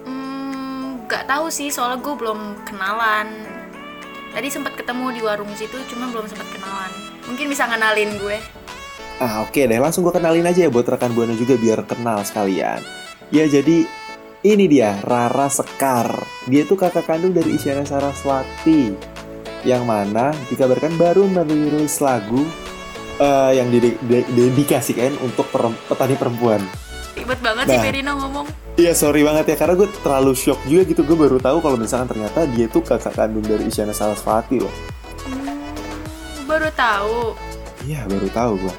Hmm, 0.08 1.04
gak 1.08 1.28
tahu 1.28 1.52
sih, 1.52 1.68
soalnya 1.68 2.00
gue 2.00 2.14
belum 2.16 2.64
kenalan. 2.64 3.28
Tadi 4.32 4.48
sempat 4.48 4.72
ketemu 4.80 5.12
di 5.12 5.20
warung 5.20 5.52
situ, 5.52 5.76
cuma 5.92 6.08
belum 6.08 6.24
sempat 6.24 6.48
kenalan. 6.48 6.92
Mungkin 7.28 7.52
bisa 7.52 7.68
ngenalin 7.68 8.16
gue. 8.16 8.40
Ah 9.20 9.44
oke 9.44 9.60
deh, 9.68 9.76
langsung 9.76 10.08
gue 10.08 10.14
kenalin 10.16 10.48
aja 10.48 10.66
ya 10.66 10.70
buat 10.72 10.88
rekan 10.88 11.12
Buana 11.12 11.36
juga 11.36 11.54
biar 11.60 11.84
kenal 11.84 12.24
sekalian. 12.24 12.80
Ya 13.28 13.44
jadi 13.44 13.84
ini 14.42 14.66
dia 14.66 14.98
Rara 15.00 15.46
Sekar. 15.46 16.10
Dia 16.44 16.62
tuh 16.62 16.74
kakak 16.74 17.06
kandung 17.06 17.30
dari 17.30 17.54
Isyana 17.54 17.82
Saraswati. 17.82 18.90
Yang 19.62 19.82
mana 19.82 20.34
dikabarkan 20.50 20.94
baru 20.96 21.26
merilis 21.26 21.98
lagu 21.98 22.42
eh, 23.14 23.52
yang 23.54 23.70
dide- 23.70 24.00
de- 24.02 24.26
dedikasikan 24.28 25.14
untuk 25.20 25.46
petani 25.86 26.18
perempuan. 26.18 26.58
Ribet 27.14 27.38
banget 27.38 27.64
sih 27.68 27.78
Nah. 27.78 27.84
Verina 27.84 28.12
ngomong. 28.16 28.46
Iya 28.72 28.96
sorry 28.96 29.20
banget 29.20 29.52
ya 29.52 29.56
karena 29.56 29.76
gue 29.76 29.88
terlalu 30.00 30.32
shock 30.32 30.58
juga 30.64 30.88
gitu 30.88 31.04
gue 31.04 31.12
baru 31.14 31.36
tahu 31.36 31.60
kalau 31.60 31.76
misalkan 31.76 32.08
ternyata 32.08 32.48
dia 32.48 32.66
tuh 32.66 32.80
kakak 32.80 33.12
kandung 33.12 33.44
dari 33.44 33.68
Isyana 33.68 33.92
Saraswati 33.92 34.58
loh. 34.58 34.72
Hmm, 35.22 35.62
baru 36.48 36.72
tahu. 36.72 37.36
Iya 37.84 38.08
baru 38.08 38.28
tahu 38.32 38.52
gue. 38.58 38.74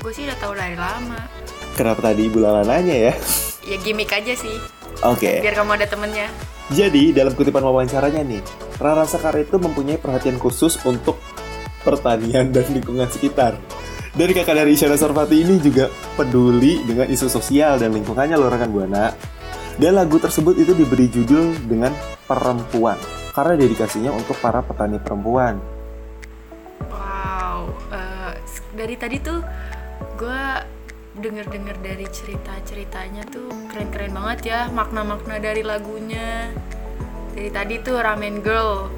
Gue 0.00 0.12
sih 0.14 0.24
udah 0.24 0.38
tahu 0.38 0.52
dari 0.54 0.78
lama. 0.78 1.18
Kenapa 1.74 2.00
tadi 2.00 2.24
Ibu 2.24 2.38
Lala 2.38 2.62
nanya 2.62 2.94
ya? 3.10 3.14
Ya 3.68 3.76
gimmick 3.78 4.08
aja 4.08 4.32
sih, 4.32 4.56
Oke. 5.04 5.44
biar 5.44 5.52
kamu 5.52 5.76
ada 5.76 5.84
temennya. 5.84 6.32
Jadi, 6.68 7.12
dalam 7.12 7.32
kutipan 7.32 7.60
wawancaranya 7.60 8.24
nih, 8.24 8.40
Rara 8.76 9.04
Sekar 9.04 9.36
itu 9.36 9.60
mempunyai 9.60 10.00
perhatian 10.00 10.40
khusus 10.40 10.80
untuk 10.82 11.20
pertanian 11.80 12.48
dan 12.48 12.64
lingkungan 12.68 13.08
sekitar. 13.08 13.60
Dari 14.12 14.32
kakak 14.32 14.56
dari 14.56 14.72
Isyana 14.72 14.96
Sarfati 14.96 15.44
ini 15.44 15.60
juga 15.60 15.86
peduli 16.16 16.80
dengan 16.82 17.06
isu 17.06 17.28
sosial 17.28 17.76
dan 17.76 17.92
lingkungannya 17.92 18.34
loh 18.34 18.48
rekan 18.48 18.72
Buana. 18.72 19.12
Dan 19.78 19.94
lagu 19.94 20.18
tersebut 20.18 20.58
itu 20.58 20.74
diberi 20.74 21.06
judul 21.06 21.54
dengan 21.62 21.94
perempuan 22.26 22.98
karena 23.30 23.54
dedikasinya 23.54 24.10
untuk 24.10 24.34
para 24.42 24.58
petani 24.58 24.98
perempuan. 24.98 25.62
Wow, 26.90 27.70
s- 28.42 28.64
dari 28.74 28.98
tadi 28.98 29.22
tuh 29.22 29.38
gue 30.18 30.42
denger-denger 31.18 31.76
dari 31.82 32.06
cerita-ceritanya 32.06 33.26
tuh 33.28 33.50
keren-keren 33.70 34.14
banget 34.14 34.38
ya 34.54 34.60
makna-makna 34.70 35.42
dari 35.42 35.66
lagunya. 35.66 36.54
Dari 37.34 37.50
tadi 37.54 37.74
tuh 37.82 37.98
Ramen 38.02 38.42
Girl 38.42 38.90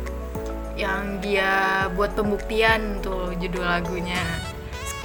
yang 0.80 1.20
dia 1.20 1.84
buat 1.92 2.16
pembuktian 2.16 3.04
tuh 3.04 3.36
judul 3.36 3.64
lagunya. 3.64 4.20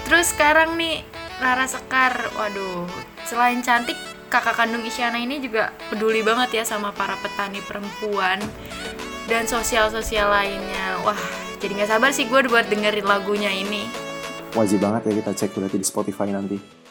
Terus 0.07 0.31
sekarang 0.31 0.79
nih 0.79 1.03
Rara 1.41 1.67
Sekar, 1.67 2.15
waduh, 2.39 2.87
selain 3.27 3.59
cantik 3.59 3.99
kakak 4.31 4.55
kandung 4.55 4.87
Isyana 4.87 5.19
ini 5.19 5.43
juga 5.43 5.75
peduli 5.91 6.23
banget 6.23 6.61
ya 6.61 6.63
sama 6.63 6.95
para 6.95 7.19
petani 7.19 7.59
perempuan 7.59 8.39
dan 9.27 9.43
sosial-sosial 9.49 10.31
lainnya. 10.31 11.01
Wah, 11.03 11.19
jadi 11.59 11.75
nggak 11.75 11.91
sabar 11.91 12.11
sih 12.15 12.29
gue 12.29 12.45
buat 12.47 12.69
dengerin 12.71 13.03
lagunya 13.03 13.51
ini. 13.51 13.89
Wajib 14.55 14.79
banget 14.79 15.11
ya 15.11 15.13
kita 15.19 15.31
cek 15.35 15.51
berarti 15.51 15.77
di 15.81 15.87
Spotify 15.87 16.31
nanti. 16.31 16.84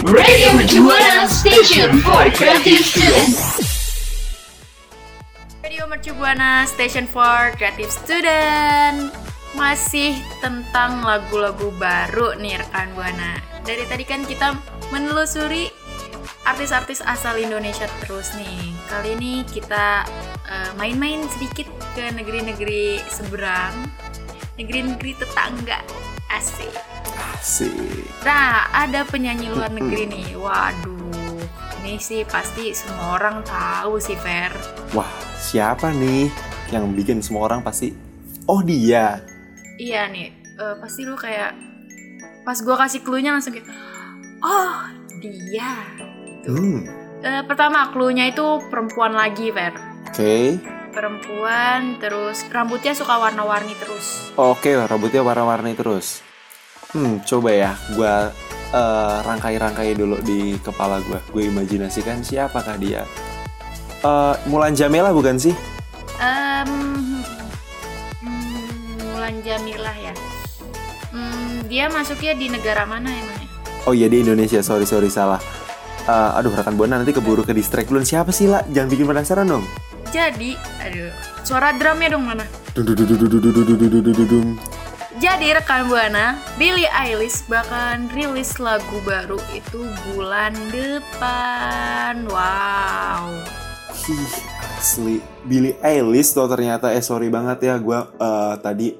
Radio 0.00 0.48
Mercubuana 0.56 1.28
Station 1.28 2.00
for 2.00 2.24
Creative 2.32 2.80
Student. 2.80 3.36
Radio 5.60 5.84
Mercu 5.84 6.16
Buana 6.16 6.64
Station 6.64 7.04
for 7.04 7.52
Creative 7.60 7.92
Student 7.92 9.12
masih 9.60 10.16
tentang 10.40 11.04
lagu-lagu 11.04 11.68
baru 11.76 12.32
nih 12.40 12.64
rekan 12.64 12.88
Buana. 12.96 13.44
Dari 13.68 13.84
tadi 13.84 14.08
kan 14.08 14.24
kita 14.24 14.56
menelusuri 14.88 15.68
artis-artis 16.48 17.04
asal 17.04 17.36
Indonesia 17.36 17.84
terus 18.00 18.32
nih. 18.40 18.72
Kali 18.88 19.20
ini 19.20 19.44
kita 19.44 20.08
eh, 20.48 20.70
main-main 20.80 21.28
sedikit 21.28 21.68
ke 21.92 22.08
negeri-negeri 22.08 23.04
seberang, 23.04 23.76
negeri-negeri 24.56 25.12
tetangga. 25.20 25.84
Asik. 26.32 26.89
Asik. 27.20 27.72
Nah, 28.20 28.68
ada 28.70 29.04
penyanyi 29.04 29.48
luar 29.48 29.68
negeri 29.68 30.06
nih. 30.06 30.26
Waduh, 30.34 31.40
ini 31.80 31.96
sih 31.96 32.24
pasti 32.24 32.72
semua 32.72 33.16
orang 33.16 33.40
tahu 33.42 33.96
sih, 33.96 34.16
Fer. 34.16 34.52
Wah, 34.90 35.08
siapa 35.36 35.90
nih 35.90 36.28
yang 36.70 36.90
bikin 36.90 37.18
semua 37.18 37.44
orang 37.44 37.60
pasti 37.60 37.90
oh 38.46 38.62
dia 38.62 39.18
Iya 39.74 40.06
nih, 40.06 40.28
eh, 40.54 40.74
pasti 40.78 41.02
lu 41.02 41.14
kayak 41.14 41.50
pas 42.40 42.54
gue 42.54 42.76
kasih 42.76 43.00
clue-nya 43.00 43.32
langsung 43.32 43.50
kayak 43.50 43.66
oh 44.40 44.86
dia. 45.18 45.70
hmm 46.46 46.78
Eh, 47.20 47.42
pertama 47.44 47.90
clue-nya 47.90 48.26
itu 48.26 48.40
perempuan 48.68 49.12
lagi, 49.12 49.50
Fer. 49.50 49.74
oke 50.06 50.36
Perempuan, 50.90 51.98
terus 51.98 52.42
rambutnya 52.48 52.92
suka 52.92 53.18
warna-warni 53.18 53.74
terus. 53.76 54.30
oke 54.34 54.70
rambutnya 54.86 55.20
warna-warni 55.20 55.72
terus 55.72 56.22
hmm 56.94 57.22
coba 57.26 57.50
ya 57.54 57.70
gua 57.94 58.30
eh, 58.74 59.16
rangkai-rangkai 59.26 59.94
dulu 59.94 60.18
di 60.22 60.58
kepala 60.58 61.02
gua 61.06 61.22
gue 61.30 61.42
imajinasikan 61.46 62.22
siapakah 62.22 62.76
dia 62.78 63.04
Eh, 64.00 64.34
Mulan 64.48 64.72
Jamela 64.72 65.12
bukan 65.12 65.36
sih 65.36 65.52
hmm, 66.16 67.20
Mulan 69.12 69.44
Jamilah 69.44 69.96
ya. 70.00 70.14
Hmm, 71.12 71.68
dia 71.68 71.92
masuknya 71.92 72.32
di 72.32 72.48
negara 72.48 72.88
mana 72.88 73.12
emangnya? 73.12 73.48
Oh 73.84 73.92
iya 73.92 74.08
di 74.08 74.24
Indonesia, 74.24 74.64
sorry 74.64 74.88
sorry 74.88 75.12
salah. 75.12 75.36
Eh, 76.08 76.30
aduh 76.40 76.48
rekan 76.48 76.80
buana 76.80 76.96
nanti 76.96 77.12
keburu 77.12 77.44
ke 77.44 77.52
distract 77.52 77.92
duluan 77.92 78.08
siapa 78.08 78.32
sih 78.32 78.48
lah? 78.48 78.64
Jangan 78.72 78.88
bikin 78.88 79.04
penasaran 79.04 79.46
dong. 79.52 79.64
Jadi, 80.10 80.56
aduh, 80.80 81.12
suara 81.44 81.76
drumnya 81.76 82.16
dong 82.16 82.24
mana? 82.24 82.48
Jadi 85.20 85.52
rekan 85.52 85.84
buana, 85.84 86.40
Billie 86.56 86.88
Eilish 86.88 87.44
bakalan 87.44 88.08
rilis 88.16 88.56
lagu 88.56 89.04
baru 89.04 89.36
itu 89.52 89.84
bulan 90.08 90.56
depan. 90.72 92.24
Wow. 92.24 93.44
Hih, 94.00 94.32
asli 94.80 95.20
Billie 95.44 95.76
Eilish 95.84 96.32
tuh 96.32 96.48
ternyata 96.48 96.96
eh 96.96 97.04
sorry 97.04 97.28
banget 97.28 97.68
ya 97.68 97.76
gua 97.76 98.08
eh, 98.16 98.54
tadi 98.64 98.96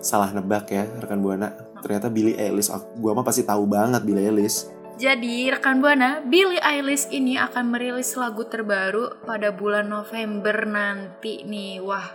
salah 0.00 0.32
nebak 0.32 0.72
ya 0.72 0.88
rekan 0.88 1.20
buana. 1.20 1.52
Ternyata 1.84 2.08
Billie 2.08 2.40
Eilish, 2.40 2.72
gua 2.96 3.12
mah 3.12 3.20
pasti 3.20 3.44
tahu 3.44 3.68
banget 3.68 4.00
Billie 4.08 4.32
Eilish. 4.32 4.72
Jadi 4.96 5.52
rekan 5.52 5.84
buana, 5.84 6.24
Billie 6.24 6.64
Eilish 6.64 7.12
ini 7.12 7.36
akan 7.36 7.76
merilis 7.76 8.16
lagu 8.16 8.48
terbaru 8.48 9.20
pada 9.28 9.52
bulan 9.52 9.92
November 9.92 10.64
nanti 10.64 11.44
nih. 11.44 11.84
Wah, 11.84 12.08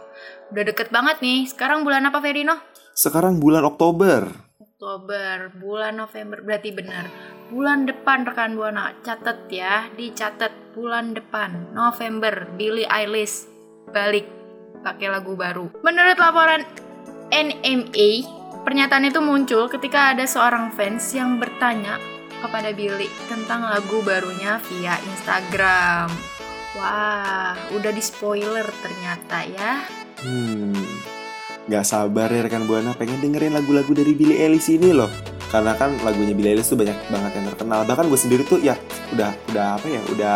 udah 0.49 0.63
deket 0.73 0.89
banget 0.89 1.21
nih. 1.21 1.45
Sekarang 1.45 1.85
bulan 1.85 2.01
apa 2.09 2.17
Ferino? 2.17 2.76
Sekarang 2.97 3.37
bulan 3.37 3.61
Oktober. 3.61 4.25
Oktober, 4.57 5.53
bulan 5.61 6.01
November 6.01 6.41
berarti 6.41 6.73
benar. 6.73 7.05
Bulan 7.53 7.85
depan 7.85 8.25
rekan 8.25 8.57
buana, 8.57 8.89
catet 9.05 9.37
ya, 9.53 9.85
dicatat 9.93 10.73
bulan 10.73 11.13
depan 11.13 11.77
November 11.77 12.49
Billie 12.57 12.89
Eilish 12.89 13.45
balik 13.93 14.25
pakai 14.81 15.13
lagu 15.13 15.37
baru. 15.37 15.69
Menurut 15.85 16.17
laporan 16.17 16.65
NMA, 17.29 18.09
pernyataan 18.65 19.05
itu 19.05 19.21
muncul 19.21 19.69
ketika 19.69 20.17
ada 20.17 20.25
seorang 20.25 20.73
fans 20.73 21.13
yang 21.13 21.37
bertanya 21.37 22.01
kepada 22.41 22.73
Billie 22.73 23.13
tentang 23.29 23.61
lagu 23.61 24.01
barunya 24.01 24.57
via 24.73 24.97
Instagram. 25.13 26.09
Wah, 26.73 27.53
udah 27.77 27.91
di 27.93 28.01
spoiler 28.01 28.65
ternyata 28.81 29.37
ya. 29.45 29.85
Hmm, 30.25 30.73
nggak 31.67 31.83
sabar 31.83 32.31
ya 32.31 32.47
rekan 32.47 32.63
buana 32.63 32.95
pengen 32.95 33.19
dengerin 33.19 33.51
lagu-lagu 33.51 33.91
dari 33.91 34.15
Billie 34.15 34.39
Eilish 34.39 34.71
ini 34.71 34.95
loh. 34.95 35.11
Karena 35.51 35.75
kan 35.75 35.95
lagunya 36.03 36.31
Billie 36.31 36.55
Eilish 36.55 36.71
tuh 36.71 36.79
banyak 36.79 36.95
banget 37.11 37.31
yang 37.35 37.45
terkenal. 37.51 37.79
Bahkan 37.83 38.05
gue 38.07 38.19
sendiri 38.19 38.43
tuh 38.47 38.59
ya 38.63 38.79
udah 39.11 39.31
udah 39.51 39.67
apa 39.75 39.87
ya 39.87 40.01
udah 40.11 40.35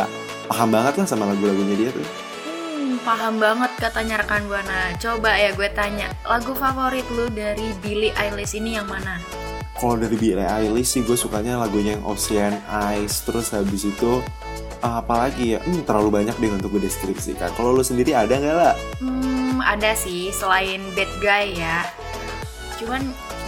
paham 0.52 0.70
banget 0.76 0.94
lah 1.00 1.08
sama 1.08 1.24
lagu-lagunya 1.32 1.76
dia 1.80 1.90
tuh. 1.96 2.04
Hmm, 2.44 3.00
paham 3.08 3.40
banget 3.40 3.72
katanya 3.80 4.20
rekan 4.20 4.44
buana. 4.52 4.92
Coba 5.00 5.32
ya 5.40 5.56
gue 5.56 5.70
tanya, 5.72 6.12
lagu 6.28 6.52
favorit 6.52 7.08
lu 7.16 7.32
dari 7.32 7.72
Billie 7.80 8.12
Eilish 8.20 8.60
ini 8.60 8.76
yang 8.76 8.92
mana? 8.92 9.16
Kalau 9.80 9.96
dari 9.96 10.20
Billie 10.20 10.44
Eilish 10.44 11.00
sih 11.00 11.02
gue 11.08 11.16
sukanya 11.16 11.56
lagunya 11.58 11.96
yang 11.96 12.04
Ocean 12.04 12.60
Eyes. 12.68 13.24
Terus 13.24 13.56
habis 13.56 13.88
itu 13.88 14.20
apalagi 14.82 15.56
ya? 15.56 15.60
Hmm, 15.62 15.86
terlalu 15.86 16.22
banyak 16.22 16.36
deh 16.42 16.52
untuk 16.52 16.76
gue 16.76 16.84
deskripsikan. 16.90 17.54
Kalau 17.54 17.78
lu 17.78 17.86
sendiri 17.86 18.18
ada 18.18 18.34
nggak 18.34 18.58
lah? 18.58 18.76
Hmm, 19.00 19.62
ada 19.62 19.94
sih 19.94 20.34
selain 20.34 20.82
Bad 20.98 21.12
Guy 21.22 21.62
ya. 21.62 21.86
Cuman 22.82 23.06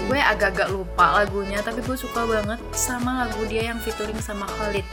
gue 0.10 0.20
agak-agak 0.22 0.70
lupa 0.70 1.22
lagunya, 1.22 1.62
tapi 1.66 1.82
gue 1.82 1.98
suka 1.98 2.26
banget 2.26 2.62
sama 2.74 3.26
lagu 3.26 3.42
dia 3.50 3.74
yang 3.74 3.82
featuring 3.82 4.18
sama 4.22 4.46
Khalid. 4.58 4.86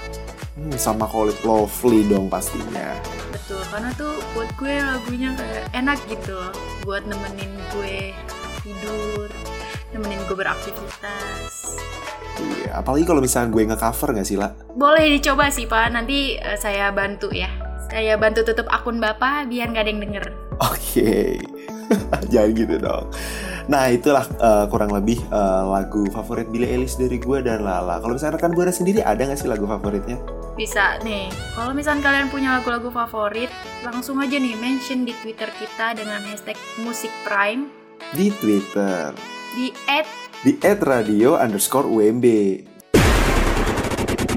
Hmm, 0.56 0.76
sama 0.76 1.08
It 1.28 1.40
Lovely 1.44 2.04
dong 2.08 2.28
pastinya. 2.28 2.92
Betul, 3.32 3.60
karena 3.72 3.92
tuh 3.96 4.20
buat 4.36 4.50
gue 4.60 4.74
lagunya 4.76 5.32
kayak 5.36 5.64
enak 5.72 5.98
gitu 6.08 6.36
loh. 6.36 6.52
Buat 6.84 7.08
nemenin 7.08 7.52
gue 7.76 8.12
tidur, 8.60 9.28
nemenin 9.94 10.20
gue 10.26 10.36
beraktivitas. 10.38 11.78
Iya, 12.40 12.80
apalagi 12.80 13.04
kalau 13.04 13.20
misalnya 13.20 13.50
gue 13.52 13.62
nge-cover 13.68 14.08
nggak 14.16 14.28
sih 14.28 14.38
lah? 14.38 14.54
Boleh 14.72 15.10
dicoba 15.12 15.50
sih 15.52 15.66
Pak, 15.68 15.86
nanti 15.92 16.38
eh, 16.38 16.56
saya 16.56 16.88
bantu 16.94 17.28
ya. 17.34 17.50
Saya 17.90 18.14
bantu 18.14 18.46
tutup 18.46 18.70
akun 18.70 19.02
Bapak 19.02 19.50
biar 19.50 19.74
nggak 19.74 19.82
ada 19.82 19.90
yang 19.90 20.02
denger. 20.06 20.24
Oke, 20.60 21.40
jangan 22.32 22.50
gitu 22.54 22.76
dong. 22.78 23.10
Nah 23.66 23.90
itulah 23.90 24.24
eh, 24.24 24.64
kurang 24.70 24.94
lebih 24.94 25.18
eh, 25.18 25.62
lagu 25.66 26.06
favorit 26.14 26.48
Billie 26.48 26.70
Eilish 26.70 26.96
dari 26.96 27.18
gue 27.18 27.38
dan 27.42 27.66
Lala. 27.66 27.98
Kalau 27.98 28.14
misalnya 28.14 28.38
rekan 28.38 28.54
buana 28.54 28.72
sendiri 28.72 29.02
ada 29.02 29.20
nggak 29.20 29.38
sih 29.38 29.50
lagu 29.50 29.66
favoritnya? 29.66 30.16
Bisa 30.54 31.00
nih, 31.00 31.32
kalau 31.56 31.72
misalnya 31.72 32.04
kalian 32.04 32.28
punya 32.28 32.60
lagu-lagu 32.60 32.92
favorit, 32.92 33.48
langsung 33.80 34.20
aja 34.20 34.36
nih 34.36 34.58
mention 34.60 35.08
di 35.08 35.16
Twitter 35.24 35.48
kita 35.56 35.96
dengan 35.96 36.20
hashtag 36.26 36.58
Musik 36.84 37.08
Prime 37.24 37.72
Di 38.12 38.28
Twitter 38.42 39.14
di 39.50 39.74
at 39.90 40.06
di 40.46 40.54
@radio 40.62 41.34
underscore 41.34 41.86
UMB. 41.86 42.26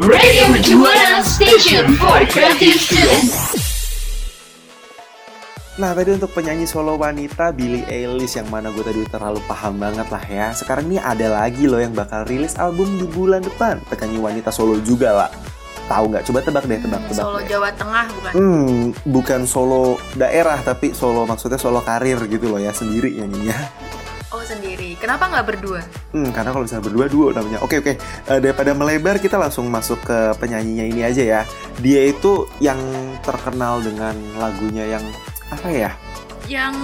Radio 0.01 0.43
Mercubuana 0.49 1.21
Station 1.21 1.93
for 2.01 2.25
Creative 2.27 2.75
Students. 2.81 3.53
Nah 5.77 5.93
tadi 5.93 6.17
untuk 6.17 6.33
penyanyi 6.33 6.65
solo 6.65 6.97
wanita 6.97 7.53
Billie 7.53 7.85
Eilish 7.85 8.37
yang 8.37 8.49
mana 8.49 8.69
gue 8.73 8.85
tadi 8.85 9.05
terlalu 9.09 9.41
paham 9.45 9.77
banget 9.77 10.05
lah 10.09 10.23
ya. 10.25 10.47
Sekarang 10.53 10.89
nih 10.89 11.01
ada 11.01 11.29
lagi 11.29 11.69
loh 11.69 11.81
yang 11.81 11.93
bakal 11.93 12.25
rilis 12.25 12.57
album 12.57 12.89
di 12.97 13.05
bulan 13.09 13.45
depan. 13.45 13.81
Penyanyi 13.89 14.17
wanita 14.17 14.49
solo 14.49 14.81
juga 14.81 15.13
lah. 15.13 15.29
Tahu 15.89 16.09
nggak? 16.09 16.23
Coba 16.29 16.39
tebak 16.41 16.63
deh, 16.65 16.79
tebak, 16.81 17.01
tebak. 17.09 17.25
Solo 17.25 17.37
deh. 17.41 17.53
Jawa 17.53 17.69
Tengah 17.73 18.05
bukan? 18.09 18.31
Hmm, 18.33 18.77
bukan 19.05 19.41
solo 19.45 19.97
daerah 20.17 20.57
tapi 20.61 20.93
solo 20.93 21.25
maksudnya 21.29 21.61
solo 21.61 21.85
karir 21.85 22.17
gitu 22.25 22.49
loh 22.49 22.61
ya 22.61 22.73
sendiri 22.73 23.13
nyanyinya. 23.17 23.82
Sendiri. 24.43 24.99
Kenapa 24.99 25.31
nggak 25.31 25.45
berdua? 25.55 25.81
Hmm, 26.11 26.29
karena 26.35 26.51
kalau 26.51 26.67
misalnya 26.67 26.83
berdua 26.83 27.05
duo 27.07 27.27
namanya. 27.31 27.63
Oke 27.63 27.79
oke. 27.79 27.95
Eh, 27.95 28.39
daripada 28.43 28.75
melebar 28.75 29.17
kita 29.17 29.39
langsung 29.39 29.71
masuk 29.71 30.03
ke 30.03 30.17
penyanyinya 30.37 30.83
ini 30.83 31.01
aja 31.01 31.23
ya. 31.23 31.41
Dia 31.79 32.11
itu 32.11 32.51
yang 32.59 32.77
terkenal 33.23 33.79
dengan 33.79 34.13
lagunya 34.35 34.83
yang 34.83 35.03
apa 35.47 35.67
ya? 35.71 35.91
Yang 36.45 36.75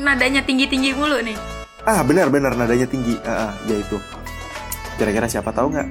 nadanya 0.00 0.40
tinggi-tinggi 0.42 0.96
mulu 0.96 1.20
nih. 1.20 1.36
Ah 1.84 2.00
benar 2.02 2.32
benar 2.32 2.56
nadanya 2.56 2.88
tinggi. 2.88 3.20
Ah, 3.22 3.50
ah, 3.50 3.52
dia 3.68 3.78
itu. 3.84 4.00
Kira-kira 4.96 5.28
siapa 5.28 5.52
tahu 5.52 5.76
nggak? 5.76 5.88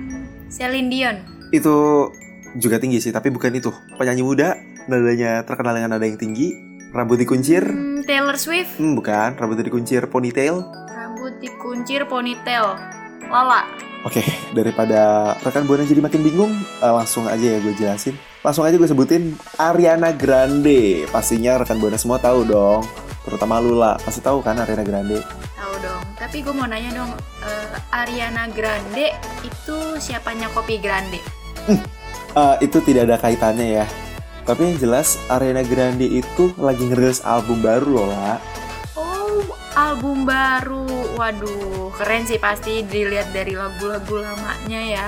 Celine 0.49 0.89
Dion. 0.89 1.17
Itu 1.53 2.09
juga 2.57 2.81
tinggi 2.81 2.99
sih, 2.99 3.13
tapi 3.13 3.31
bukan 3.31 3.53
itu. 3.55 3.71
Penyanyi 3.95 4.23
muda, 4.23 4.57
nadanya 4.89 5.45
terkenal 5.47 5.77
dengan 5.77 5.95
nada 5.95 6.05
yang 6.07 6.19
tinggi, 6.19 6.70
rambut 6.91 7.17
dikuncir. 7.17 7.63
Hmm, 7.63 8.03
Taylor 8.03 8.35
Swift. 8.35 8.75
Hmm, 8.77 8.99
bukan, 8.99 9.39
rambut 9.39 9.57
dikuncir 9.59 10.03
ponytail. 10.11 10.61
Rambut 10.91 11.39
dikuncir 11.39 12.05
ponytail. 12.05 12.75
Lala. 13.31 13.63
Oke, 14.01 14.25
daripada 14.57 15.33
rekan 15.45 15.69
buana 15.69 15.85
jadi 15.85 16.01
makin 16.01 16.25
bingung, 16.25 16.51
eh, 16.81 16.93
langsung 16.93 17.29
aja 17.29 17.41
ya 17.41 17.61
gue 17.61 17.73
jelasin. 17.77 18.17
Langsung 18.41 18.65
aja 18.65 18.73
gue 18.73 18.89
sebutin 18.89 19.37
Ariana 19.61 20.09
Grande. 20.11 21.05
Pastinya 21.13 21.61
rekan 21.61 21.77
buana 21.77 22.01
semua 22.01 22.17
tahu 22.17 22.43
dong. 22.43 22.81
Terutama 23.21 23.61
lu 23.61 23.77
lah, 23.77 24.01
pasti 24.01 24.19
tahu 24.19 24.41
kan 24.41 24.57
Ariana 24.57 24.81
Grande. 24.81 25.21
Tahu 25.53 25.73
dong. 25.85 26.01
Tapi 26.17 26.41
gue 26.41 26.49
mau 26.49 26.65
nanya 26.65 26.91
dong, 26.97 27.13
eh, 27.45 27.67
Ariana 27.93 28.49
Grande 28.49 29.13
itu 29.45 29.77
siapanya 30.01 30.49
Kopi 30.51 30.81
Grande? 30.81 31.21
Eh, 32.31 32.55
itu 32.63 32.79
tidak 32.79 33.11
ada 33.11 33.19
kaitannya 33.19 33.83
ya. 33.83 33.85
Tapi 34.51 34.67
yang 34.67 34.83
jelas 34.83 35.15
Ariana 35.31 35.63
Grande 35.63 36.03
itu 36.03 36.51
lagi 36.59 36.83
ngerilis 36.83 37.23
album 37.23 37.63
baru 37.63 37.87
loh 37.87 38.11
lah. 38.11 38.35
Oh, 38.99 39.47
album 39.79 40.27
baru. 40.27 40.83
Waduh, 41.15 41.95
keren 41.95 42.27
sih 42.27 42.35
pasti 42.35 42.83
dilihat 42.83 43.31
dari 43.31 43.55
lagu-lagu 43.55 44.19
lamanya 44.19 44.81
ya. 44.83 45.07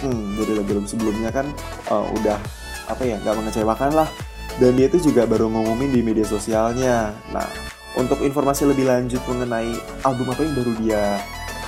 Hmm, 0.00 0.32
jadi 0.32 0.64
lagu 0.64 0.80
sebelumnya 0.88 1.28
kan 1.28 1.44
eh, 1.92 2.04
udah 2.24 2.40
apa 2.88 3.04
ya 3.04 3.20
nggak 3.20 3.36
mengecewakan 3.36 4.00
lah. 4.00 4.08
Dan 4.56 4.80
dia 4.80 4.88
itu 4.88 5.12
juga 5.12 5.28
baru 5.28 5.52
ngumumin 5.52 5.92
di 5.92 6.00
media 6.00 6.24
sosialnya. 6.24 7.12
Nah, 7.36 7.44
untuk 8.00 8.24
informasi 8.24 8.64
lebih 8.64 8.88
lanjut 8.88 9.20
mengenai 9.28 9.76
album 10.08 10.32
apa 10.32 10.40
yang 10.40 10.56
baru 10.56 10.72
dia 10.80 11.20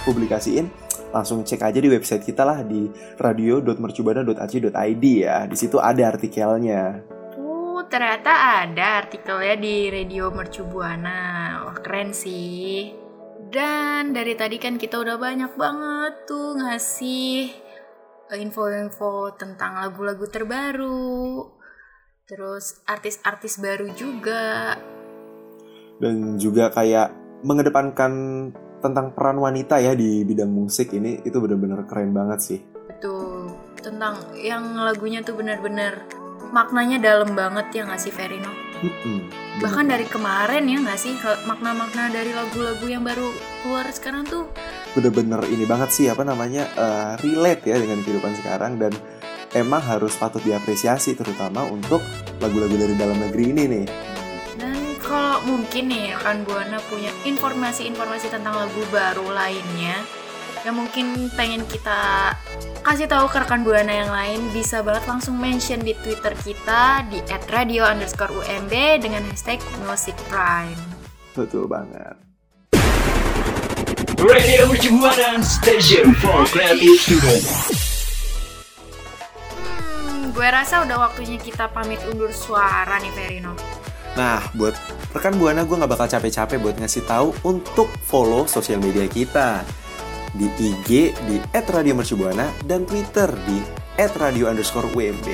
publikasiin, 0.09 0.65
langsung 1.13 1.45
cek 1.45 1.61
aja 1.61 1.79
di 1.79 1.93
website 1.93 2.25
kita 2.25 2.43
lah 2.43 2.65
di 2.65 2.89
radio.mercubana.ac.id 3.21 5.05
ya. 5.05 5.45
Di 5.45 5.57
situ 5.57 5.77
ada 5.77 6.09
artikelnya. 6.09 7.05
Oh, 7.37 7.85
ternyata 7.87 8.65
ada 8.65 9.05
artikelnya 9.05 9.57
di 9.61 9.93
Radio 9.93 10.33
Mercu 10.33 10.65
Buana. 10.65 11.21
Wah, 11.69 11.77
keren 11.79 12.17
sih. 12.17 12.97
Dan 13.53 14.17
dari 14.17 14.33
tadi 14.33 14.57
kan 14.57 14.81
kita 14.81 14.97
udah 14.97 15.21
banyak 15.21 15.53
banget 15.61 16.25
tuh 16.25 16.57
ngasih 16.57 17.53
info-info 18.33 19.37
tentang 19.37 19.77
lagu-lagu 19.77 20.25
terbaru. 20.25 21.45
Terus 22.25 22.81
artis-artis 22.89 23.61
baru 23.61 23.93
juga. 23.93 24.73
Dan 26.01 26.41
juga 26.41 26.73
kayak 26.73 27.13
mengedepankan 27.45 28.13
tentang 28.83 29.15
peran 29.15 29.39
wanita 29.39 29.79
ya 29.79 29.95
di 29.95 30.27
bidang 30.27 30.51
musik 30.51 30.91
ini 30.93 31.23
itu 31.23 31.39
bener-bener 31.39 31.87
keren 31.87 32.11
banget 32.11 32.39
sih. 32.43 32.59
Betul. 32.91 33.55
Tentang 33.79 34.19
yang 34.35 34.75
lagunya 34.75 35.23
tuh 35.23 35.39
bener-bener 35.39 36.03
maknanya 36.53 37.01
dalam 37.01 37.33
banget 37.33 37.71
ya 37.73 37.83
nggak 37.89 38.03
sih 38.03 38.13
Verino? 38.13 38.51
Mm-mm, 38.83 39.31
Bahkan 39.63 39.87
dari 39.87 40.05
kemarin 40.11 40.67
ya 40.67 40.83
nggak 40.83 40.99
sih 40.99 41.15
makna-makna 41.47 42.11
dari 42.11 42.35
lagu-lagu 42.35 42.83
yang 42.91 43.07
baru 43.07 43.31
keluar 43.63 43.87
sekarang 43.95 44.27
tuh 44.27 44.51
bener-bener 44.93 45.39
ini 45.49 45.65
banget 45.65 45.95
sih 45.95 46.07
apa 46.11 46.27
namanya 46.27 46.67
eh, 46.75 47.13
relate 47.23 47.71
ya 47.71 47.79
dengan 47.79 48.03
kehidupan 48.03 48.35
sekarang 48.43 48.83
dan 48.83 48.93
emang 49.55 49.81
harus 49.81 50.17
patut 50.19 50.43
diapresiasi 50.45 51.17
terutama 51.17 51.65
untuk 51.69 52.03
lagu-lagu 52.41 52.75
dari 52.77 52.95
dalam 52.99 53.17
negeri 53.21 53.45
ini 53.55 53.63
nih. 53.69 53.87
Kalau 55.43 55.59
mungkin 55.59 55.91
nih 55.91 56.15
rekan 56.15 56.47
Buana 56.47 56.79
punya 56.87 57.11
informasi-informasi 57.27 58.31
tentang 58.31 58.63
lagu 58.63 58.79
baru 58.95 59.27
lainnya 59.27 59.99
yang 60.63 60.79
mungkin 60.79 61.35
pengen 61.35 61.67
kita 61.67 62.31
kasih 62.87 63.11
tahu 63.11 63.27
ke 63.27 63.43
rekan 63.43 63.67
Buana 63.67 63.91
yang 63.91 64.15
lain 64.15 64.39
bisa 64.55 64.87
banget 64.87 65.03
langsung 65.11 65.35
mention 65.35 65.83
di 65.83 65.99
Twitter 65.99 66.31
kita 66.39 67.03
di 67.11 67.19
@radio_umb 67.27 68.71
dengan 69.03 69.27
hashtag 69.35 69.59
Music 69.83 70.15
Prime. 70.31 70.79
Betul 71.35 71.67
banget. 71.67 72.15
Radio 74.23 74.71
Buana 74.95 75.43
Station 75.43 76.15
for 76.23 76.47
Creative 76.55 77.03
Student. 77.03 77.43
Hmm, 79.59 80.31
gue 80.31 80.49
rasa 80.55 80.87
udah 80.87 81.11
waktunya 81.11 81.35
kita 81.43 81.67
pamit 81.75 81.99
undur 82.07 82.31
suara 82.31 83.03
nih 83.03 83.11
Verino. 83.19 83.72
Nah, 84.13 84.45
buat 84.53 84.77
rekan 85.17 85.41
Buana 85.41 85.65
gue 85.65 85.73
nggak 85.73 85.89
bakal 85.89 86.09
capek-capek 86.09 86.61
buat 86.61 86.77
ngasih 86.77 87.09
tahu 87.09 87.33
untuk 87.49 87.89
follow 88.05 88.45
sosial 88.45 88.81
media 88.81 89.09
kita 89.09 89.65
di 90.37 90.49
IG 90.57 91.13
di 91.29 91.37
@radiomercubuana 91.53 92.49
dan 92.69 92.85
Twitter 92.85 93.33
di 93.49 93.65
@radio_umb. 93.97 95.29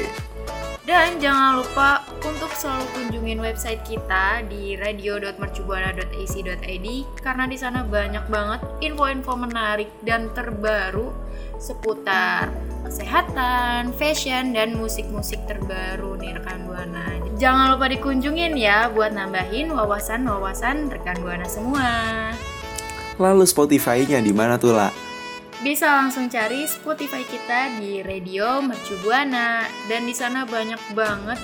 Dan 0.88 1.20
jangan 1.20 1.60
lupa 1.60 2.00
untuk 2.24 2.48
selalu 2.56 2.88
kunjungin 2.96 3.44
website 3.44 3.84
kita 3.84 4.40
di 4.48 4.72
radio.mercubuana.ac.id 4.72 6.88
karena 7.20 7.44
di 7.44 7.60
sana 7.60 7.84
banyak 7.84 8.24
banget 8.32 8.64
info-info 8.80 9.36
menarik 9.36 9.92
dan 10.00 10.32
terbaru 10.32 11.12
seputar 11.60 12.48
kesehatan, 12.88 13.92
fashion, 14.00 14.56
dan 14.56 14.80
musik-musik 14.80 15.44
terbaru 15.44 16.16
nih 16.16 16.40
rekan 16.40 16.64
Buana. 16.64 17.17
Jangan 17.38 17.78
lupa 17.78 17.86
dikunjungin 17.86 18.58
ya 18.58 18.90
buat 18.90 19.14
nambahin 19.14 19.70
wawasan-wawasan 19.70 20.90
rekan 20.90 21.22
Buana 21.22 21.46
semua. 21.46 21.86
Lalu 23.14 23.46
Spotify-nya 23.46 24.18
di 24.18 24.34
mana 24.34 24.58
tuh, 24.58 24.74
lah? 24.74 24.90
Bisa 25.62 25.86
langsung 26.02 26.26
cari 26.26 26.66
Spotify 26.66 27.22
kita 27.22 27.78
di 27.78 28.02
Radio 28.02 28.58
Mercu 28.58 28.98
Buana 29.06 29.62
dan 29.86 30.02
di 30.02 30.18
sana 30.18 30.50
banyak 30.50 30.82
banget 30.98 31.38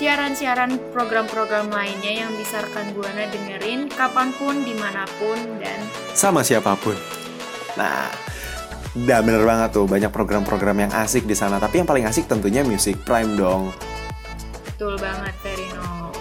siaran-siaran 0.00 0.80
program-program 0.96 1.68
lainnya 1.76 2.24
yang 2.24 2.32
bisa 2.40 2.64
rekan 2.64 2.88
Buana 2.96 3.28
dengerin 3.28 3.92
kapan 3.92 4.32
pun, 4.32 4.64
di 4.64 4.72
mana 4.80 5.04
pun, 5.20 5.36
dan 5.60 5.76
Sama 6.16 6.40
siapa 6.40 6.72
pun. 6.80 6.96
Nah, 7.76 8.08
udah 8.96 9.20
bener 9.20 9.44
banget 9.44 9.76
tuh 9.76 9.84
banyak 9.84 10.08
program-program 10.08 10.88
yang 10.88 10.92
asik 11.04 11.28
di 11.28 11.36
sana. 11.36 11.60
Tapi 11.60 11.84
yang 11.84 11.88
paling 11.88 12.08
asik 12.08 12.24
tentunya 12.24 12.64
Music 12.64 12.96
Prime 13.04 13.36
dong. 13.36 13.68
Betul 14.78 14.94
banget 15.02 15.34
Verino. 15.42 16.14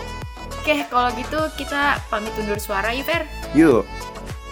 Oke, 0.58 0.82
kalau 0.90 1.14
gitu 1.14 1.38
kita 1.62 2.02
pamit 2.10 2.34
undur 2.42 2.58
suara 2.58 2.90
ya 2.90 3.06
Ver. 3.06 3.30
Yuk, 3.54 3.86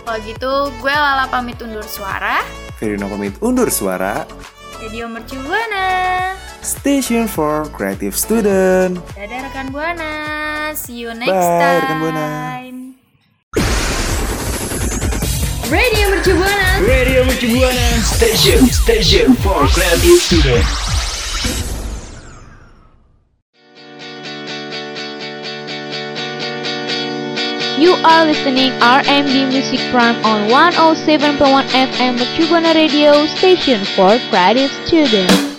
Kalau 0.06 0.20
gitu 0.22 0.52
gue 0.78 0.94
Lala 0.94 1.26
pamit 1.26 1.58
undur 1.58 1.82
suara. 1.82 2.46
Verino 2.78 3.10
pamit 3.10 3.34
undur 3.42 3.74
suara. 3.74 4.30
Radio 4.78 5.10
Mercu 5.10 5.42
Buana. 5.42 6.38
Station 6.62 7.26
for 7.26 7.66
Creative 7.74 8.14
Student. 8.14 9.02
Dadah 9.18 9.50
rekan 9.50 9.74
Buana. 9.74 10.14
See 10.78 11.02
you 11.02 11.10
next 11.10 11.34
Bye, 11.34 11.58
time. 11.58 11.82
rekan 11.82 11.98
Buana. 11.98 12.26
Radio 15.66 16.06
Mercu 16.14 16.32
Buana. 16.38 16.68
Radio 16.86 17.20
Mercu 17.26 17.48
Buana 17.50 17.88
Station 18.06 18.70
Station 18.70 19.34
for 19.42 19.66
Creative 19.74 20.20
Student. 20.22 20.85
You 27.86 27.94
are 28.04 28.26
listening 28.26 28.72
RMD 28.82 29.48
Music 29.50 29.80
Prime 29.92 30.16
on 30.26 30.50
107.1 30.50 31.38
FM 31.70 32.18
Mercubuana 32.18 32.74
Radio 32.74 33.28
Station 33.28 33.86
for 33.86 34.18
Creative 34.32 34.72
Students. 34.88 35.55